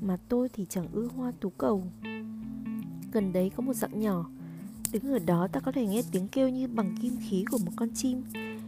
Mà 0.00 0.16
tôi 0.28 0.48
thì 0.48 0.66
chẳng 0.68 0.86
ưa 0.92 1.08
hoa 1.16 1.32
tú 1.40 1.50
cầu. 1.50 1.82
Gần 3.12 3.32
đấy 3.32 3.50
có 3.56 3.62
một 3.62 3.74
dạng 3.74 4.00
nhỏ 4.00 4.30
Đứng 4.92 5.12
ở 5.12 5.18
đó 5.18 5.48
ta 5.52 5.60
có 5.60 5.72
thể 5.72 5.86
nghe 5.86 6.02
tiếng 6.12 6.28
kêu 6.28 6.48
như 6.48 6.68
bằng 6.68 6.96
kim 7.02 7.16
khí 7.28 7.44
của 7.50 7.58
một 7.58 7.72
con 7.76 7.88
chim 7.94 8.22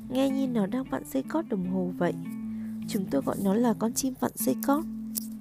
Nghe 0.08 0.30
như 0.30 0.46
nó 0.46 0.66
đang 0.66 0.84
vặn 0.84 1.02
dây 1.04 1.22
cót 1.22 1.48
đồng 1.48 1.70
hồ 1.70 1.92
vậy 1.98 2.14
Chúng 2.88 3.04
tôi 3.10 3.22
gọi 3.22 3.36
nó 3.44 3.54
là 3.54 3.74
con 3.78 3.92
chim 3.92 4.14
vặn 4.20 4.32
dây 4.34 4.56
cót 4.66 4.84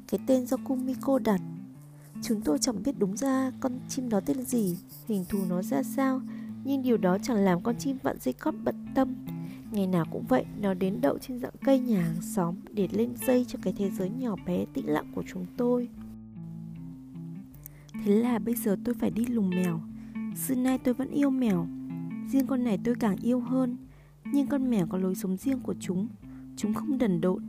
Cái 0.08 0.20
tên 0.28 0.46
do 0.46 0.58
Kumiko 0.58 1.20
đặt 1.20 1.42
Chúng 2.22 2.42
tôi 2.42 2.60
chẳng 2.60 2.84
biết 2.84 2.92
đúng 3.00 3.18
ra 3.18 3.52
con 3.60 3.80
chim 3.88 4.10
đó 4.10 4.20
tên 4.26 4.44
gì, 4.44 4.78
hình 5.08 5.26
thù 5.30 5.40
nó 5.50 5.62
ra 5.62 5.84
sao, 5.84 6.22
nhưng 6.64 6.82
điều 6.84 6.98
đó 6.98 7.18
chẳng 7.24 7.38
làm 7.38 7.62
con 7.62 7.76
chim 7.80 7.98
vặn 8.04 8.18
dây 8.20 8.34
cót 8.34 8.54
bận 8.64 8.76
tâm. 8.96 9.16
Ngày 9.72 9.88
nào 9.88 10.06
cũng 10.12 10.26
vậy, 10.28 10.46
nó 10.62 10.74
đến 10.74 11.02
đậu 11.02 11.18
trên 11.18 11.40
dạng 11.40 11.54
cây 11.64 11.80
nhà 11.80 12.02
hàng 12.02 12.22
xóm 12.22 12.56
để 12.72 12.88
lên 12.92 13.14
dây 13.28 13.46
cho 13.48 13.60
cái 13.62 13.74
thế 13.78 13.90
giới 13.90 14.10
nhỏ 14.10 14.36
bé 14.46 14.66
tĩnh 14.74 14.90
lặng 14.90 15.12
của 15.16 15.24
chúng 15.28 15.46
tôi. 15.58 15.90
Thế 18.06 18.16
là 18.16 18.40
bây 18.40 18.56
giờ 18.56 18.78
tôi 18.86 18.96
phải 19.00 19.10
đi 19.10 19.26
lùng 19.26 19.50
mèo. 19.50 19.80
Xưa 20.36 20.56
nay 20.56 20.78
tôi 20.78 20.94
vẫn 20.94 21.10
yêu 21.12 21.30
mèo, 21.30 21.68
riêng 22.28 22.48
con 22.48 22.64
này 22.64 22.80
tôi 22.84 22.96
càng 23.00 23.16
yêu 23.22 23.40
hơn. 23.40 23.78
Nhưng 24.26 24.48
con 24.48 24.70
mèo 24.70 24.88
có 24.88 24.98
lối 24.98 25.16
sống 25.16 25.38
riêng 25.38 25.60
của 25.60 25.76
chúng, 25.80 26.08
chúng 26.56 26.74
không 26.74 26.98
đần 26.98 27.22
độn. 27.22 27.44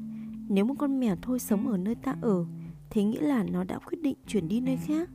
Nếu 0.49 0.65
một 0.65 0.75
con 0.79 1.01
mèo 1.01 1.17
thôi 1.23 1.39
sống 1.39 1.69
ở 1.69 1.77
nơi 1.77 1.95
ta 1.95 2.17
ở 2.21 2.45
Thế 2.91 3.05
nghĩa 3.05 3.21
là 3.21 3.45
nó 3.45 3.65
đã 3.65 3.79
quyết 3.79 4.03
định 4.03 4.17
chuyển 4.27 4.49
đi 4.49 4.61
nơi 4.61 4.77
khác 4.77 5.11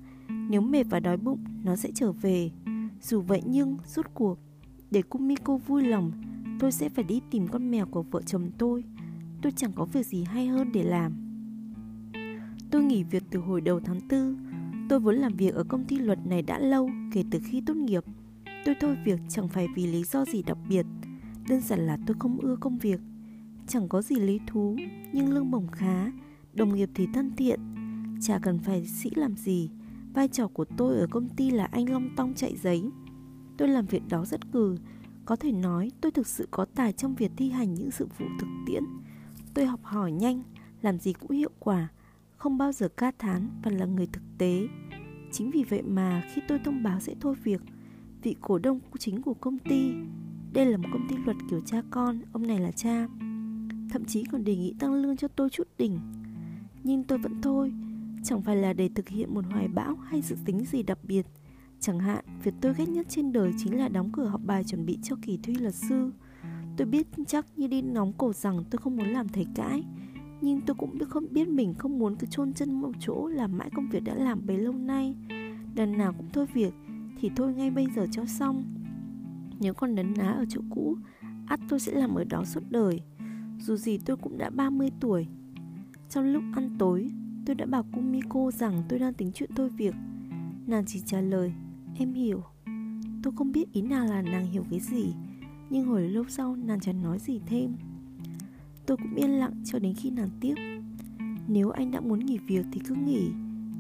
Nếu 0.50 0.62
mệt 0.62 0.84
và 0.90 1.00
đói 1.00 1.18
bụng 1.18 1.40
Nó 1.64 1.76
sẽ 1.76 1.92
trở 1.96 2.12
về 2.12 2.52
Dù 3.02 3.22
vậy 3.22 3.42
nhưng, 3.46 3.78
rốt 3.86 4.06
cuộc, 4.14 4.40
để 4.92 5.02
Kumiko 5.02 5.58
vui 5.58 5.84
lòng, 5.84 6.12
tôi 6.60 6.72
sẽ 6.72 6.90
phải 6.90 7.04
đi 7.04 7.22
tìm 7.32 7.48
con 7.48 7.72
mèo 7.72 7.86
của 7.86 8.04
vợ 8.04 8.22
chồng 8.22 8.52
tôi. 8.58 8.84
Tôi 9.42 9.52
chẳng 9.52 9.72
có 9.76 9.86
việc 9.86 10.06
gì 10.06 10.24
hay 10.24 10.48
hơn 10.48 10.72
để 10.72 10.84
làm. 10.84 11.14
Tôi 12.72 12.84
nghỉ 12.84 13.04
việc 13.04 13.24
từ 13.32 13.40
hồi 13.40 13.62
đầu 13.62 13.80
tháng 13.80 14.00
4. 14.10 14.38
Tôi 14.90 15.00
vốn 15.00 15.16
làm 15.16 15.36
việc 15.36 15.54
ở 15.54 15.64
công 15.64 15.86
ty 15.86 15.96
luật 15.96 16.20
này 16.26 16.42
đã 16.42 16.60
lâu 16.60 16.90
kể 17.14 17.24
từ 17.32 17.40
khi 17.44 17.62
tốt 17.66 17.74
nghiệp. 17.74 18.04
Tôi 18.66 18.76
thôi 18.82 18.98
việc 19.06 19.20
chẳng 19.30 19.48
phải 19.48 19.68
vì 19.76 19.88
lý 19.88 20.04
do 20.04 20.26
gì 20.26 20.44
đặc 20.44 20.58
biệt, 20.70 20.86
đơn 21.50 21.62
giản 21.62 21.88
là 21.88 21.98
tôi 22.06 22.16
không 22.20 22.40
ưa 22.40 22.56
công 22.56 22.78
việc. 22.78 23.00
Chẳng 23.68 23.88
có 23.90 24.02
gì 24.02 24.16
lý 24.16 24.40
thú, 24.48 24.78
nhưng 25.14 25.34
lương 25.34 25.52
bổng 25.52 25.68
khá, 25.68 26.12
đồng 26.54 26.76
nghiệp 26.76 26.90
thì 26.96 27.08
thân 27.14 27.36
thiện, 27.36 27.60
chả 28.22 28.40
cần 28.40 28.60
phải 28.60 28.86
sĩ 28.86 29.10
làm 29.16 29.36
gì. 29.36 29.70
Vai 30.14 30.28
trò 30.28 30.48
của 30.48 30.66
tôi 30.78 31.00
ở 31.00 31.08
công 31.12 31.30
ty 31.30 31.52
là 31.52 31.66
anh 31.66 31.90
long 31.90 32.10
tong 32.16 32.34
chạy 32.34 32.56
giấy. 32.56 32.84
Tôi 33.58 33.68
làm 33.68 33.86
việc 33.86 34.04
đó 34.10 34.26
rất 34.26 34.52
cừ, 34.52 34.78
có 35.26 35.36
thể 35.36 35.52
nói 35.52 35.92
tôi 36.02 36.12
thực 36.12 36.28
sự 36.28 36.48
có 36.52 36.66
tài 36.66 36.94
trong 36.94 37.16
việc 37.16 37.32
thi 37.38 37.50
hành 37.50 37.74
những 37.74 37.92
sự 37.92 38.08
vụ 38.18 38.26
thực 38.40 38.48
tiễn. 38.68 38.84
Tôi 39.54 39.66
học 39.66 39.80
hỏi 39.84 40.12
nhanh, 40.12 40.44
làm 40.82 41.00
gì 41.00 41.14
cũng 41.14 41.32
hiệu 41.32 41.52
quả, 41.60 41.88
không 42.46 42.58
bao 42.58 42.72
giờ 42.72 42.88
ca 42.88 43.12
thán 43.20 43.50
và 43.64 43.72
là 43.72 43.86
người 43.86 44.08
thực 44.08 44.24
tế. 44.38 44.68
Chính 45.32 45.52
vì 45.52 45.64
vậy 45.64 45.82
mà 45.82 46.24
khi 46.34 46.42
tôi 46.48 46.60
thông 46.60 46.84
báo 46.84 47.00
sẽ 47.00 47.16
thôi 47.20 47.36
việc, 47.44 47.62
vị 48.22 48.36
cổ 48.42 48.58
đông 48.58 48.80
chính 49.00 49.22
của 49.22 49.34
công 49.34 49.60
ty, 49.60 49.94
đây 50.54 50.66
là 50.66 50.78
một 50.78 50.90
công 50.94 51.08
ty 51.10 51.16
luật 51.26 51.38
kiểu 51.50 51.62
cha 51.66 51.82
con, 51.90 52.20
ông 52.32 52.48
này 52.48 52.60
là 52.60 52.72
cha, 52.72 53.08
thậm 53.90 54.06
chí 54.08 54.24
còn 54.32 54.44
đề 54.44 54.56
nghị 54.56 54.76
tăng 54.80 54.94
lương 54.94 55.18
cho 55.18 55.28
tôi 55.28 55.50
chút 55.50 55.68
đỉnh. 55.78 56.00
Nhưng 56.84 57.04
tôi 57.04 57.18
vẫn 57.18 57.42
thôi, 57.42 57.74
chẳng 58.24 58.42
phải 58.42 58.56
là 58.56 58.74
để 58.74 58.90
thực 58.96 59.10
hiện 59.10 59.34
một 59.34 59.46
hoài 59.52 59.68
bão 59.68 59.96
hay 59.96 60.22
dự 60.22 60.36
tính 60.46 60.66
gì 60.66 60.84
đặc 60.84 61.00
biệt. 61.04 61.26
Chẳng 61.80 62.00
hạn, 62.00 62.26
việc 62.44 62.54
tôi 62.62 62.74
ghét 62.78 62.90
nhất 62.90 63.06
trên 63.10 63.34
đời 63.34 63.52
chính 63.58 63.78
là 63.78 63.88
đóng 63.88 64.12
cửa 64.14 64.26
học 64.26 64.42
bài 64.46 64.64
chuẩn 64.64 64.86
bị 64.86 65.00
cho 65.04 65.16
kỳ 65.22 65.40
thi 65.44 65.56
luật 65.56 65.76
sư. 65.76 66.12
Tôi 66.78 66.88
biết 66.88 67.08
chắc 67.28 67.46
như 67.56 67.68
đi 67.68 67.82
nóng 67.82 68.14
cổ 68.14 68.34
rằng 68.34 68.64
tôi 68.70 68.78
không 68.78 68.96
muốn 68.96 69.08
làm 69.08 69.30
thầy 69.30 69.48
cãi, 69.56 69.84
nhưng 70.46 70.62
tôi 70.62 70.76
cũng 70.76 70.98
biết 70.98 71.06
không 71.10 71.26
biết 71.32 71.48
mình 71.48 71.74
không 71.74 72.00
muốn 72.00 72.16
cứ 72.16 72.28
chôn 72.28 72.54
chân 72.54 72.74
một 72.74 72.92
chỗ 73.00 73.28
làm 73.28 73.58
mãi 73.58 73.70
công 73.76 73.90
việc 73.90 74.04
đã 74.04 74.16
làm 74.16 74.46
bấy 74.46 74.58
lâu 74.58 74.74
nay. 74.74 75.16
lần 75.76 75.98
nào 75.98 76.14
cũng 76.18 76.30
thôi 76.34 76.46
việc 76.54 76.74
thì 77.20 77.32
thôi 77.36 77.54
ngay 77.54 77.72
bây 77.72 77.88
giờ 77.96 78.08
cho 78.12 78.26
xong. 78.26 78.64
Nếu 79.60 79.74
còn 79.74 79.96
nấn 79.96 80.14
ná 80.18 80.32
ở 80.32 80.46
chỗ 80.50 80.62
cũ, 80.70 80.98
ắt 81.48 81.60
tôi 81.70 81.80
sẽ 81.80 81.92
làm 81.92 82.16
ở 82.16 82.24
đó 82.24 82.44
suốt 82.46 82.64
đời. 82.70 83.02
Dù 83.60 83.76
gì 83.76 83.98
tôi 83.98 84.18
cũng 84.18 84.38
đã 84.38 84.50
30 84.50 84.92
tuổi. 85.00 85.28
Trong 86.10 86.26
lúc 86.26 86.44
ăn 86.54 86.76
tối, 86.80 87.10
tôi 87.46 87.56
đã 87.56 87.66
bảo 87.66 87.84
Kumiko 87.94 88.52
rằng 88.52 88.84
tôi 88.90 89.00
đang 89.00 89.14
tính 89.14 89.32
chuyện 89.34 89.50
thôi 89.56 89.70
việc. 89.78 89.96
Nàng 90.68 90.84
chỉ 90.88 91.02
trả 91.06 91.22
lời, 91.22 91.54
em 91.98 92.14
hiểu. 92.14 92.44
Tôi 93.24 93.34
không 93.36 93.52
biết 93.52 93.72
ý 93.74 93.82
nào 93.82 94.06
là 94.06 94.22
nàng 94.22 94.46
hiểu 94.46 94.64
cái 94.70 94.80
gì, 94.80 95.14
nhưng 95.70 95.88
hồi 95.88 96.10
lâu 96.10 96.24
sau 96.28 96.56
nàng 96.56 96.80
chẳng 96.80 97.04
nói 97.04 97.20
gì 97.20 97.40
thêm. 97.46 97.76
Tôi 98.86 98.98
cũng 98.98 99.16
yên 99.16 99.30
lặng 99.30 99.54
cho 99.66 99.80
đến 99.80 99.94
khi 99.94 100.10
nàng 100.10 100.30
tiếp. 100.42 100.56
Nếu 101.48 101.70
anh 101.70 101.92
đã 101.92 102.00
muốn 102.00 102.20
nghỉ 102.20 102.38
việc 102.38 102.66
thì 102.72 102.82
cứ 102.88 102.96
nghỉ. 102.96 103.32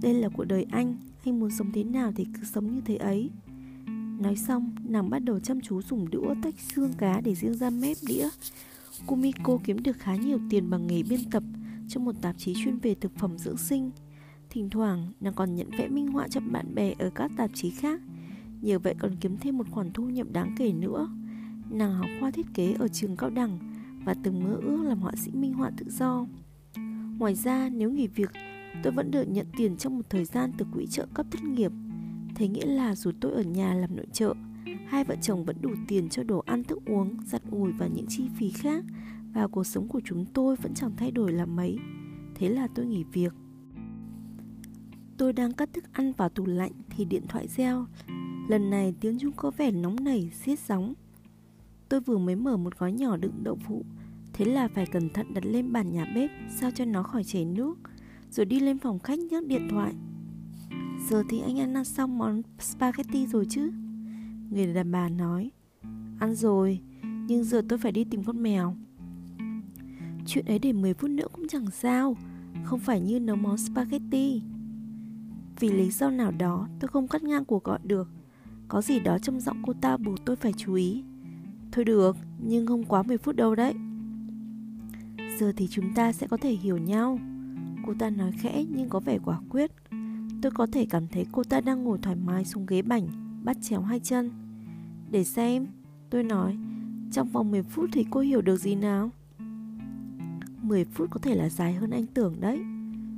Đây 0.01 0.13
là 0.13 0.29
cuộc 0.29 0.45
đời 0.45 0.65
anh. 0.71 0.97
Anh 1.25 1.39
muốn 1.39 1.49
sống 1.49 1.71
thế 1.71 1.83
nào 1.83 2.11
thì 2.15 2.25
cứ 2.33 2.43
sống 2.43 2.75
như 2.75 2.81
thế 2.85 2.95
ấy. 2.95 3.29
Nói 4.19 4.35
xong, 4.35 4.75
Nàng 4.83 5.09
bắt 5.09 5.19
đầu 5.19 5.39
chăm 5.39 5.61
chú 5.61 5.81
dùng 5.81 6.09
đũa 6.09 6.35
tách 6.43 6.55
xương 6.59 6.93
cá 6.97 7.21
Để 7.21 7.35
riêng 7.35 7.53
ra 7.53 7.69
mép 7.69 7.97
đĩa. 8.07 8.29
Kumiko 9.05 9.57
kiếm 9.63 9.83
được 9.83 9.97
khá 9.97 10.15
nhiều 10.15 10.39
tiền 10.49 10.69
bằng 10.69 10.87
nghề 10.87 11.03
biên 11.03 11.29
tập 11.31 11.43
Trong 11.87 12.05
một 12.05 12.15
tạp 12.21 12.37
chí 12.37 12.53
chuyên 12.63 12.79
về 12.79 12.95
thực 12.95 13.15
phẩm 13.17 13.37
dưỡng 13.37 13.57
sinh. 13.57 13.91
Thỉnh 14.49 14.69
thoảng, 14.69 15.11
nàng 15.21 15.33
còn 15.33 15.55
nhận 15.55 15.69
vẽ 15.77 15.87
minh 15.87 16.07
họa 16.07 16.27
cho 16.27 16.41
bạn 16.51 16.75
bè 16.75 16.93
Ở 16.99 17.09
các 17.15 17.31
tạp 17.37 17.51
chí 17.53 17.69
khác. 17.69 18.01
Nhờ 18.61 18.79
vậy 18.79 18.95
còn 18.99 19.15
kiếm 19.15 19.37
thêm 19.37 19.57
một 19.57 19.67
khoản 19.71 19.91
thu 19.93 20.09
nhập 20.09 20.27
đáng 20.31 20.55
kể 20.57 20.73
nữa. 20.73 21.09
Nàng 21.69 21.93
học 21.93 22.09
khoa 22.19 22.31
thiết 22.31 22.45
kế 22.53 22.73
ở 22.73 22.87
trường 22.87 23.17
cao 23.17 23.29
đẳng 23.29 23.74
và 24.05 24.15
từng 24.23 24.43
mơ 24.43 24.59
ước 24.61 24.83
làm 24.83 24.99
họa 24.99 25.11
sĩ 25.15 25.31
minh 25.31 25.53
họa 25.53 25.71
tự 25.77 25.85
do. 25.89 26.25
Ngoài 27.17 27.35
ra, 27.35 27.69
nếu 27.69 27.91
nghỉ 27.91 28.07
việc, 28.07 28.31
tôi 28.83 28.93
vẫn 28.93 29.11
được 29.11 29.23
nhận 29.23 29.47
tiền 29.57 29.77
trong 29.77 29.97
một 29.97 30.09
thời 30.09 30.25
gian 30.25 30.51
từ 30.57 30.65
quỹ 30.73 30.87
trợ 30.87 31.07
cấp 31.13 31.25
thất 31.31 31.43
nghiệp. 31.43 31.71
Thế 32.35 32.47
nghĩa 32.47 32.65
là 32.65 32.95
dù 32.95 33.11
tôi 33.19 33.31
ở 33.31 33.41
nhà 33.41 33.73
làm 33.73 33.95
nội 33.95 34.07
trợ, 34.13 34.33
hai 34.87 35.03
vợ 35.03 35.15
chồng 35.21 35.45
vẫn 35.45 35.57
đủ 35.61 35.69
tiền 35.87 36.09
cho 36.09 36.23
đồ 36.23 36.39
ăn 36.45 36.63
thức 36.63 36.79
uống, 36.85 37.17
giặt 37.25 37.41
ủi 37.51 37.71
và 37.71 37.87
những 37.87 38.05
chi 38.09 38.29
phí 38.37 38.49
khác 38.49 38.83
và 39.33 39.47
cuộc 39.47 39.63
sống 39.63 39.87
của 39.87 40.01
chúng 40.05 40.25
tôi 40.25 40.55
vẫn 40.55 40.73
chẳng 40.73 40.91
thay 40.97 41.11
đổi 41.11 41.31
là 41.31 41.45
mấy. 41.45 41.77
Thế 42.35 42.49
là 42.49 42.67
tôi 42.75 42.85
nghỉ 42.85 43.03
việc. 43.03 43.33
Tôi 45.17 45.33
đang 45.33 45.53
cắt 45.53 45.73
thức 45.73 45.83
ăn 45.91 46.11
vào 46.17 46.29
tủ 46.29 46.45
lạnh 46.45 46.71
thì 46.89 47.05
điện 47.05 47.23
thoại 47.27 47.47
reo. 47.47 47.85
Lần 48.49 48.69
này 48.69 48.93
tiếng 48.99 49.19
Trung 49.19 49.31
có 49.35 49.51
vẻ 49.57 49.71
nóng 49.71 49.95
nảy, 50.01 50.31
xiết 50.33 50.59
sóng. 50.59 50.93
Tôi 51.89 51.99
vừa 51.99 52.17
mới 52.17 52.35
mở 52.35 52.57
một 52.57 52.77
gói 52.77 52.91
nhỏ 52.91 53.17
đựng 53.17 53.43
đậu 53.43 53.57
phụ. 53.67 53.85
Thế 54.33 54.45
là 54.45 54.67
phải 54.67 54.85
cẩn 54.85 55.09
thận 55.09 55.33
đặt 55.33 55.45
lên 55.45 55.71
bàn 55.71 55.91
nhà 55.91 56.11
bếp, 56.15 56.29
Sao 56.55 56.71
cho 56.71 56.85
nó 56.85 57.03
khỏi 57.03 57.23
chảy 57.23 57.45
nước, 57.45 57.75
Rồi 58.29 58.45
đi 58.45 58.59
lên 58.59 58.77
phòng 58.77 58.99
khách 58.99 59.19
nhấc 59.19 59.47
điện 59.47 59.67
thoại. 59.71 59.93
Giờ 61.09 61.23
thì 61.29 61.39
anh 61.39 61.59
ăn 61.59 61.85
xong 61.85 62.17
món 62.17 62.41
spaghetti 62.59 63.27
rồi 63.27 63.45
chứ? 63.49 63.71
Người 64.49 64.73
đàn 64.73 64.91
bà 64.91 65.09
nói. 65.09 65.51
Ăn 66.19 66.35
rồi, 66.35 66.79
Nhưng 67.27 67.43
giờ 67.43 67.61
tôi 67.69 67.79
phải 67.79 67.91
đi 67.91 68.03
tìm 68.03 68.23
con 68.23 68.43
mèo. 68.43 68.75
Chuyện 70.25 70.45
ấy 70.45 70.59
để 70.59 70.73
10 70.73 70.93
phút 70.93 71.09
nữa 71.09 71.27
cũng 71.31 71.47
chẳng 71.47 71.71
sao, 71.71 72.17
Không 72.63 72.79
phải 72.79 73.01
như 73.01 73.19
nấu 73.19 73.35
món 73.35 73.57
spaghetti. 73.57 74.41
Vì 75.59 75.69
lý 75.69 75.89
do 75.89 76.09
nào 76.09 76.31
đó, 76.31 76.67
tôi 76.79 76.87
không 76.87 77.07
cắt 77.07 77.23
ngang 77.23 77.45
cuộc 77.45 77.63
gọi 77.63 77.79
được. 77.83 78.09
Có 78.67 78.81
gì 78.81 78.99
đó 78.99 79.17
trong 79.19 79.39
giọng 79.39 79.61
cô 79.65 79.73
ta 79.81 79.97
buộc 79.97 80.25
tôi 80.25 80.35
phải 80.35 80.53
chú 80.53 80.73
ý. 80.73 81.03
Thôi 81.75 81.85
được, 81.85 82.17
nhưng 82.39 82.67
không 82.67 82.83
quá 82.83 83.03
10 83.03 83.17
phút 83.17 83.35
đâu 83.35 83.55
đấy. 83.55 83.73
Giờ 85.39 85.53
thì 85.55 85.67
chúng 85.67 85.93
ta 85.93 86.11
sẽ 86.11 86.27
có 86.27 86.37
thể 86.37 86.51
hiểu 86.51 86.77
nhau. 86.77 87.19
Cô 87.85 87.93
ta 87.99 88.09
nói 88.09 88.31
khẽ 88.31 88.65
nhưng 88.75 88.89
có 88.89 88.99
vẻ 88.99 89.17
quả 89.25 89.39
quyết. 89.49 89.71
Tôi 90.41 90.51
có 90.51 90.67
thể 90.71 90.87
cảm 90.89 91.07
thấy 91.07 91.25
cô 91.31 91.43
ta 91.43 91.61
đang 91.61 91.83
ngồi 91.83 91.97
thoải 92.01 92.15
mái 92.15 92.45
xuống 92.45 92.65
ghế 92.65 92.81
bành 92.81 93.07
Bắt 93.43 93.57
chéo 93.61 93.81
hai 93.81 93.99
chân. 93.99 94.29
Để 95.11 95.23
xem 95.23 95.67
Tôi 96.09 96.23
nói 96.23 96.57
Trong 97.11 97.29
vòng 97.29 97.51
10 97.51 97.63
phút 97.63 97.89
thì 97.93 98.05
cô 98.09 98.19
hiểu 98.19 98.41
được 98.41 98.57
gì 98.57 98.75
nào? 98.75 99.09
10 100.61 100.85
phút 100.85 101.09
có 101.11 101.19
thể 101.19 101.35
là 101.35 101.49
dài 101.49 101.73
hơn 101.73 101.89
anh 101.89 102.05
tưởng 102.05 102.35
đấy 102.39 102.59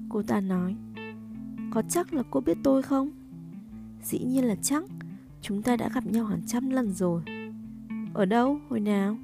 Cô 0.10 0.22
ta 0.22 0.42
nói. 0.42 0.76
Có 1.72 1.82
chắc 1.90 2.14
là 2.14 2.24
cô 2.30 2.40
biết 2.40 2.58
tôi 2.64 2.82
không? 2.82 3.12
Dĩ 4.04 4.20
nhiên 4.20 4.46
là 4.46 4.56
chắc 4.62 4.84
Chúng 5.42 5.62
ta 5.62 5.76
đã 5.76 5.90
gặp 5.94 6.06
nhau 6.06 6.26
hàng 6.26 6.42
trăm 6.48 6.70
lần 6.70 6.94
rồi 6.94 7.37
ở 8.18 8.26
đâu? 8.26 8.60
Hồi 8.70 8.80
nào? 8.80 9.18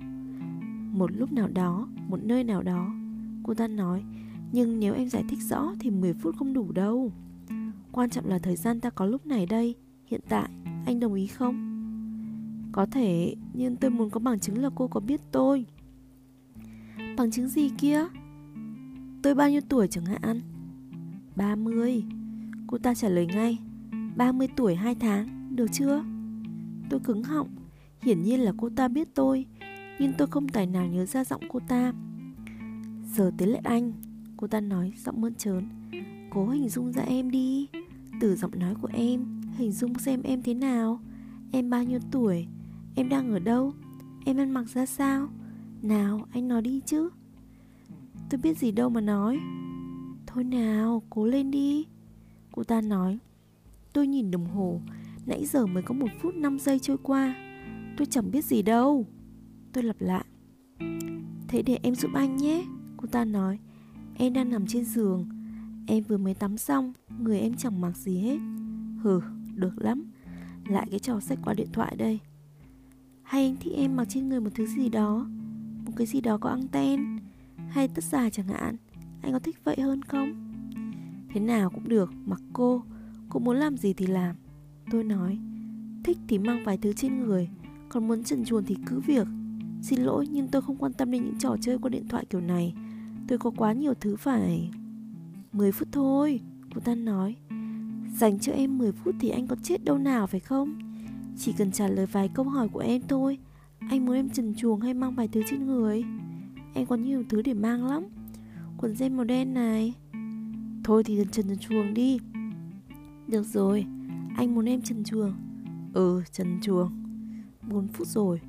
Một 0.92 1.12
lúc 1.12 1.32
nào 1.32 1.48
đó, 1.48 1.88
một 2.08 2.24
nơi 2.24 2.44
nào 2.44 2.64
đó 2.64 2.94
Cô 3.44 3.54
ta 3.54 3.68
nói 3.68 4.04
Nhưng 4.52 4.80
nếu 4.80 4.94
em 4.94 5.10
giải 5.10 5.24
thích 5.30 5.40
rõ 5.50 5.74
thì 5.80 5.90
10 5.90 6.14
phút 6.14 6.36
không 6.38 6.54
đủ 6.54 6.72
đâu 6.72 7.12
Quan 7.92 8.10
trọng 8.10 8.26
là 8.26 8.40
thời 8.40 8.56
gian 8.56 8.80
ta 8.80 8.90
có 8.90 9.06
lúc 9.06 9.26
này 9.26 9.46
đây 9.46 9.76
Hiện 10.06 10.22
tại, 10.30 10.50
anh 10.86 11.00
đồng 11.00 11.14
ý 11.14 11.28
không? 11.28 11.70
Có 12.72 12.86
thể, 12.86 13.36
nhưng 13.54 13.76
tôi 13.76 13.92
muốn 13.92 14.10
có 14.10 14.20
bằng 14.20 14.40
chứng 14.40 14.58
là 14.58 14.70
cô 14.76 14.88
có 14.88 15.00
biết 15.00 15.22
tôi 15.32 15.66
Bằng 17.18 17.32
chứng 17.32 17.48
gì 17.48 17.70
kia? 17.78 18.06
Tôi 19.24 19.36
bao 19.36 19.50
nhiêu 19.50 19.62
tuổi 19.70 19.88
chẳng 19.88 20.06
hạn? 20.06 20.42
30 21.36 22.04
Cô 22.68 22.78
ta 22.78 22.94
trả 22.94 23.10
lời 23.10 23.26
ngay 23.26 23.60
30 24.16 24.48
tuổi 24.56 24.76
2 24.76 24.96
tháng, 24.96 25.56
được 25.56 25.68
chưa? 25.72 26.04
Tôi 26.90 27.00
cứng 27.00 27.24
họng 27.24 27.63
Hiển 28.04 28.22
nhiên 28.22 28.40
là 28.40 28.54
cô 28.58 28.70
ta 28.76 28.88
biết 28.88 29.16
tôi, 29.16 29.46
Nhưng 30.00 30.14
tôi 30.18 30.28
không 30.28 30.48
tài 30.48 30.66
nào 30.66 30.88
nhớ 30.88 31.06
ra 31.06 31.24
giọng 31.24 31.42
cô 31.50 31.60
ta. 31.68 31.94
Giờ 33.16 33.32
tới 33.38 33.48
lại 33.48 33.62
anh, 33.64 33.94
Cô 34.38 34.48
ta 34.48 34.60
nói 34.60 34.94
giọng 35.06 35.22
mơn 35.22 35.36
trớn. 35.36 35.70
Cố 36.30 36.50
hình 36.50 36.70
dung 36.70 36.92
ra 36.92 37.04
em 37.04 37.32
đi. 37.32 37.68
Từ 38.20 38.36
giọng 38.36 38.60
nói 38.60 38.76
của 38.82 38.90
em, 38.94 39.42
Hình 39.58 39.72
dung 39.72 40.00
xem 40.00 40.22
em 40.24 40.42
thế 40.42 40.54
nào. 40.54 41.00
Em 41.52 41.70
bao 41.70 41.84
nhiêu 41.84 42.00
tuổi? 42.12 42.48
Em 42.96 43.10
đang 43.10 43.32
ở 43.34 43.40
đâu? 43.40 43.74
Em 44.26 44.38
ăn 44.38 44.52
mặc 44.52 44.64
ra 44.74 44.86
sao? 44.86 45.28
Nào, 45.82 46.28
anh 46.32 46.48
nói 46.48 46.62
đi 46.62 46.82
chứ. 46.86 47.10
Tôi 48.30 48.40
biết 48.44 48.58
gì 48.58 48.72
đâu 48.72 48.90
mà 48.90 49.02
nói. 49.02 49.40
Thôi 50.28 50.44
nào, 50.44 51.04
cố 51.10 51.26
lên 51.26 51.52
đi. 51.52 51.86
Cô 52.52 52.64
ta 52.64 52.82
nói. 52.82 53.20
Tôi 53.94 54.08
nhìn 54.08 54.32
đồng 54.32 54.46
hồ, 54.46 54.82
Nãy 55.26 55.46
giờ 55.46 55.66
mới 55.66 55.84
có 55.84 55.94
một 55.94 56.08
phút 56.22 56.36
5 56.36 56.60
giây 56.60 56.80
trôi 56.80 56.98
qua. 57.04 57.36
Tôi 57.98 58.06
chẳng 58.06 58.32
biết 58.32 58.46
gì 58.46 58.62
đâu. 58.62 59.08
Tôi 59.74 59.84
lặp 59.84 59.96
lại. 60.00 60.26
Thế 61.48 61.62
để 61.62 61.80
em 61.84 61.96
giúp 61.96 62.12
anh 62.14 62.38
nhé 62.38 62.66
Cô 62.98 63.08
ta 63.12 63.26
nói. 63.26 63.60
Em 64.16 64.34
đang 64.34 64.50
nằm 64.50 64.68
trên 64.68 64.86
giường. 64.86 65.30
Em 65.88 66.04
vừa 66.04 66.18
mới 66.18 66.34
tắm 66.34 66.58
xong 66.58 66.94
Người 67.20 67.40
em 67.40 67.54
chẳng 67.54 67.82
mặc 67.82 67.98
gì 67.98 68.18
hết. 68.18 68.38
Hừ, 69.02 69.22
được 69.56 69.74
lắm. 69.78 70.04
Lại 70.68 70.88
cái 70.90 71.00
trò 71.00 71.20
sách 71.20 71.40
qua 71.44 71.54
điện 71.54 71.68
thoại 71.74 71.96
đây. 71.98 72.20
Hay 73.24 73.46
anh 73.46 73.56
thích 73.60 73.74
em 73.76 73.96
mặc 73.96 74.06
trên 74.10 74.30
người 74.30 74.40
một 74.40 74.50
thứ 74.56 74.66
gì 74.66 74.90
đó? 74.90 75.28
Một 75.86 75.92
cái 75.96 76.08
gì 76.08 76.22
đó 76.22 76.38
có 76.38 76.50
anten? 76.50 77.18
Hay 77.70 77.88
tất 77.88 78.04
giả 78.04 78.30
chẳng 78.30 78.48
hạn? 78.48 78.76
Anh 79.22 79.34
có 79.34 79.40
thích 79.40 79.58
vậy 79.64 79.76
hơn 79.82 80.02
không? 80.02 80.34
Thế 81.30 81.40
nào 81.40 81.70
cũng 81.70 81.90
được, 81.90 82.12
mặc 82.26 82.42
cô. 82.54 82.84
Cô 83.30 83.40
muốn 83.40 83.58
làm 83.58 83.78
gì 83.78 83.94
thì 83.94 84.08
làm. 84.08 84.36
Tôi 84.92 85.04
nói. 85.04 85.40
Thích 86.04 86.18
thì 86.28 86.40
mang 86.40 86.64
vài 86.66 86.78
thứ 86.78 86.94
trên 86.94 87.20
người. 87.20 87.50
Còn 87.94 88.08
muốn 88.08 88.24
trần 88.24 88.46
chuồn 88.46 88.64
thì 88.66 88.76
cứ 88.86 89.00
việc. 89.00 89.28
Xin 89.82 90.00
lỗi, 90.00 90.28
nhưng 90.32 90.48
tôi 90.48 90.62
không 90.62 90.78
quan 90.78 90.94
tâm 90.94 91.12
đến 91.12 91.24
những 91.24 91.40
trò 91.40 91.56
chơi 91.62 91.78
qua 91.78 91.90
điện 91.90 92.08
thoại 92.08 92.26
kiểu 92.30 92.42
này. 92.42 92.74
Tôi 93.28 93.38
có 93.38 93.52
quá 93.58 93.74
nhiều 93.74 93.94
thứ 93.94 94.16
phải. 94.16 94.72
10 95.52 95.72
phút 95.72 95.88
thôi, 95.92 96.40
Cô 96.76 96.82
ta 96.82 96.96
nói. 96.96 97.36
Dành 98.16 98.40
cho 98.40 98.52
em 98.52 98.78
10 98.78 98.92
phút 98.92 99.16
thì 99.20 99.30
anh 99.30 99.48
có 99.48 99.56
chết 99.64 99.84
đâu 99.84 99.98
nào, 99.98 100.28
phải 100.28 100.40
không? 100.40 100.80
Chỉ 101.38 101.54
cần 101.58 101.72
trả 101.72 101.88
lời 101.88 102.06
vài 102.06 102.30
câu 102.34 102.46
hỏi 102.46 102.68
của 102.68 102.80
em 102.80 103.02
thôi. 103.08 103.38
Anh 103.80 104.06
muốn 104.06 104.16
em 104.16 104.30
trần 104.30 104.54
chuồng 104.56 104.82
hay 104.82 104.94
mang 104.94 105.16
vài 105.16 105.28
thứ 105.28 105.42
trên 105.50 105.68
người? 105.68 106.04
Em 106.74 106.86
có 106.86 106.96
nhiều 106.96 107.24
thứ 107.30 107.42
để 107.42 107.54
mang 107.54 107.86
lắm. 107.86 108.04
Quần 108.78 108.94
jean 108.94 109.16
màu 109.16 109.26
đen 109.26 109.54
này. 109.54 109.94
Thôi 110.84 111.04
thì 111.04 111.18
trần 111.32 111.48
trần 111.48 111.58
chuồng 111.58 111.94
đi. 111.94 112.20
Được 113.28 113.44
rồi, 113.44 113.86
Anh 114.38 114.56
muốn 114.56 114.66
em 114.66 114.82
trần 114.82 115.04
chuồng 115.04 115.34
Ừ 115.94 116.22
trần 116.32 116.60
chuồng 116.62 117.03
4 117.74 117.88
phút 117.88 118.08
rồi. 118.08 118.42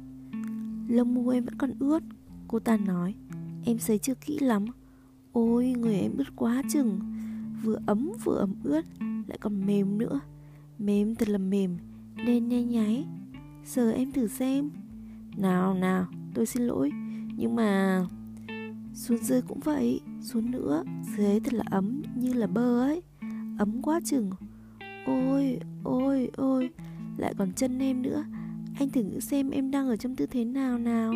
Lông 0.88 1.14
mu 1.14 1.28
em 1.28 1.44
vẫn 1.44 1.54
còn 1.58 1.70
ướt. 1.78 2.02
Cô 2.48 2.58
ta 2.58 2.76
nói, 2.76 3.14
Em 3.64 3.78
sấy 3.78 3.98
chưa 3.98 4.14
kỹ 4.14 4.38
lắm. 4.38 4.64
Ôi, 5.32 5.74
người 5.78 5.94
em 5.94 6.16
ướt 6.16 6.36
quá 6.36 6.62
chừng. 6.68 7.00
Vừa 7.62 7.78
ấm 7.86 8.12
vừa 8.24 8.38
ẩm 8.38 8.54
ướt, 8.62 8.84
Lại 9.00 9.38
còn 9.40 9.66
mềm 9.66 9.98
nữa. 9.98 10.20
Mềm 10.78 11.14
thật 11.14 11.28
là 11.28 11.38
mềm, 11.38 11.76
Nên 12.26 12.48
nhay 12.48 12.64
nháy. 12.64 13.04
Giờ 13.64 13.90
em 13.90 14.12
thử 14.12 14.28
xem. 14.28 14.70
Nào 15.36 15.74
nào, 15.74 16.06
tôi 16.34 16.46
xin 16.46 16.62
lỗi. 16.62 16.90
Nhưng 17.36 17.54
mà 17.56 18.02
Xuống 18.94 19.18
dưới 19.18 19.42
cũng 19.42 19.60
vậy, 19.64 20.00
Xuống 20.20 20.50
nữa. 20.50 20.84
Dưới 21.16 21.40
thật 21.40 21.54
là 21.54 21.64
ấm, 21.70 22.02
như 22.16 22.32
là 22.32 22.46
bơ 22.46 22.80
ấy. 22.80 23.02
Ấm 23.58 23.82
quá 23.82 24.00
chừng. 24.04 24.30
Ôi 25.06 25.58
ôi 25.84 26.30
ôi, 26.36 26.70
Lại 27.16 27.34
còn 27.38 27.52
chân 27.52 27.78
em 27.78 28.02
nữa. 28.02 28.24
Anh 28.78 28.90
thử 28.90 29.20
xem 29.20 29.50
em 29.50 29.70
đang 29.70 29.88
ở 29.88 29.96
trong 29.96 30.16
tư 30.16 30.26
thế 30.26 30.44
nào 30.44 30.78
nào. 30.78 31.14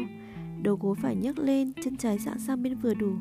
Đầu 0.63 0.77
gối 0.77 0.97
phải 1.03 1.17
nhấc 1.17 1.39
lên, 1.39 1.73
Chân 1.85 1.97
trái 1.97 2.19
giãn 2.19 2.39
sang 2.39 2.63
bên 2.63 2.75
vừa 2.75 2.95
đủ. 2.95 3.13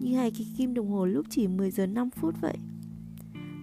Như 0.00 0.16
hai 0.16 0.30
cái 0.30 0.46
kim 0.56 0.74
đồng 0.74 0.88
hồ 0.90 1.06
lúc 1.06 1.26
chỉ 1.30 1.46
10 1.48 1.70
giờ 1.70 1.86
5 1.86 2.10
phút 2.10 2.34
vậy. 2.40 2.56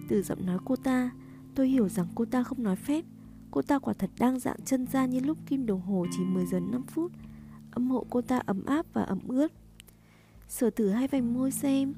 Từ 0.08 0.22
giọng 0.22 0.46
nói 0.46 0.58
cô 0.64 0.76
ta, 0.76 1.10
Tôi 1.54 1.68
hiểu 1.68 1.88
rằng 1.88 2.06
cô 2.14 2.24
ta 2.24 2.42
không 2.42 2.62
nói 2.62 2.76
phép. 2.76 3.04
Cô 3.50 3.62
ta 3.62 3.78
quả 3.78 3.94
thật 3.94 4.10
đang 4.18 4.38
dạng 4.38 4.56
chân 4.64 4.86
ra 4.86 5.06
như 5.06 5.20
lúc 5.20 5.38
kim 5.46 5.66
đồng 5.66 5.80
hồ 5.80 6.06
chỉ 6.10 6.24
10 6.24 6.46
giờ 6.46 6.60
5 6.60 6.82
phút. 6.86 7.12
Âm 7.70 7.90
hộ 7.90 8.06
cô 8.10 8.20
ta 8.20 8.38
ấm 8.38 8.64
áp 8.66 8.86
và 8.92 9.02
ẩm 9.02 9.18
ướt. 9.28 9.52
Sửa 10.48 10.70
thử 10.70 10.88
hai 10.88 11.08
vành 11.08 11.34
môi 11.34 11.50
xem. 11.50 11.94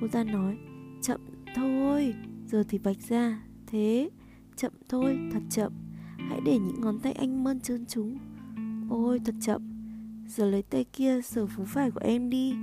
Cô 0.00 0.08
ta 0.08 0.24
nói, 0.24 0.58
Chậm 1.02 1.20
thôi, 1.54 2.14
Giờ 2.46 2.64
thì 2.68 2.78
vạch 2.78 3.00
ra. 3.08 3.42
Thế, 3.66 4.10
Chậm 4.56 4.72
thôi, 4.88 5.18
Thật 5.32 5.42
chậm. 5.50 5.85
Hãy 6.18 6.40
để 6.44 6.58
những 6.58 6.80
ngón 6.80 6.98
tay 6.98 7.12
anh 7.12 7.44
mơn 7.44 7.60
trơn 7.60 7.84
chúng 7.88 8.18
Ôi, 8.90 9.20
thật 9.24 9.34
chậm. 9.40 9.62
Giờ 10.28 10.50
lấy 10.50 10.62
tay 10.62 10.84
kia 10.84 11.20
sờ 11.22 11.46
phú 11.46 11.64
phải 11.64 11.90
của 11.90 12.00
em 12.00 12.30
đi. 12.30 12.54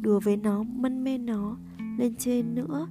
Đùa 0.00 0.20
với 0.20 0.36
nó, 0.36 0.62
Mân 0.62 1.04
mê 1.04 1.18
nó. 1.18 1.56
Lên 1.98 2.14
trên 2.14 2.54
nữa. 2.54 2.88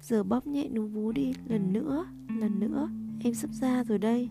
Giờ 0.00 0.22
bóp 0.22 0.46
nhẹ 0.46 0.68
núm 0.68 0.92
vú 0.92 1.12
đi, 1.12 1.32
Lần 1.48 1.72
nữa 1.72 2.06
Lần 2.38 2.60
nữa. 2.60 2.88
Em 3.20 3.34
sắp 3.34 3.50
ra 3.52 3.84
rồi 3.84 3.98
đây. 3.98 4.28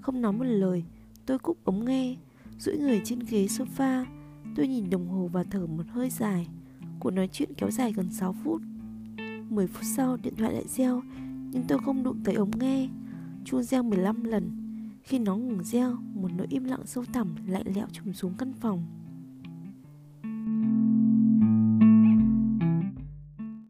Không 0.00 0.20
nói 0.20 0.32
một 0.32 0.44
lời, 0.44 0.84
Tôi 1.26 1.38
cúp 1.38 1.64
ống 1.64 1.84
nghe. 1.84 2.16
Duỗi 2.58 2.76
người 2.76 3.00
trên 3.04 3.18
ghế 3.30 3.46
sofa, 3.46 4.04
Tôi 4.56 4.68
nhìn 4.68 4.90
đồng 4.90 5.08
hồ 5.08 5.28
và 5.32 5.44
thở 5.44 5.66
một 5.66 5.84
hơi 5.90 6.10
dài. 6.10 6.48
Cuộc 7.00 7.10
nói 7.10 7.28
chuyện 7.32 7.54
kéo 7.56 7.70
dài 7.70 7.92
gần 7.92 8.10
6 8.10 8.34
phút. 8.44 8.62
10 9.50 9.66
phút 9.66 9.84
sau, 9.96 10.16
điện 10.16 10.34
thoại 10.36 10.52
lại 10.52 10.64
reo, 10.68 11.02
Nhưng 11.52 11.62
tôi 11.68 11.78
không 11.78 12.02
đụng 12.02 12.20
tới 12.24 12.34
ống 12.34 12.50
nghe. 12.58 12.88
Chuông 13.50 13.62
reo 13.62 13.82
15 13.82 14.24
lần. 14.24 14.50
Khi 15.02 15.18
nó 15.18 15.36
ngừng 15.36 15.64
reo 15.64 15.96
Một 16.14 16.28
nỗi 16.36 16.46
im 16.50 16.64
lặng 16.64 16.86
sâu 16.86 17.04
thẳm 17.12 17.34
lạnh 17.46 17.62
lẽo 17.74 17.86
trùm 17.92 18.12
xuống 18.12 18.34
căn 18.38 18.52
phòng. 18.60 18.97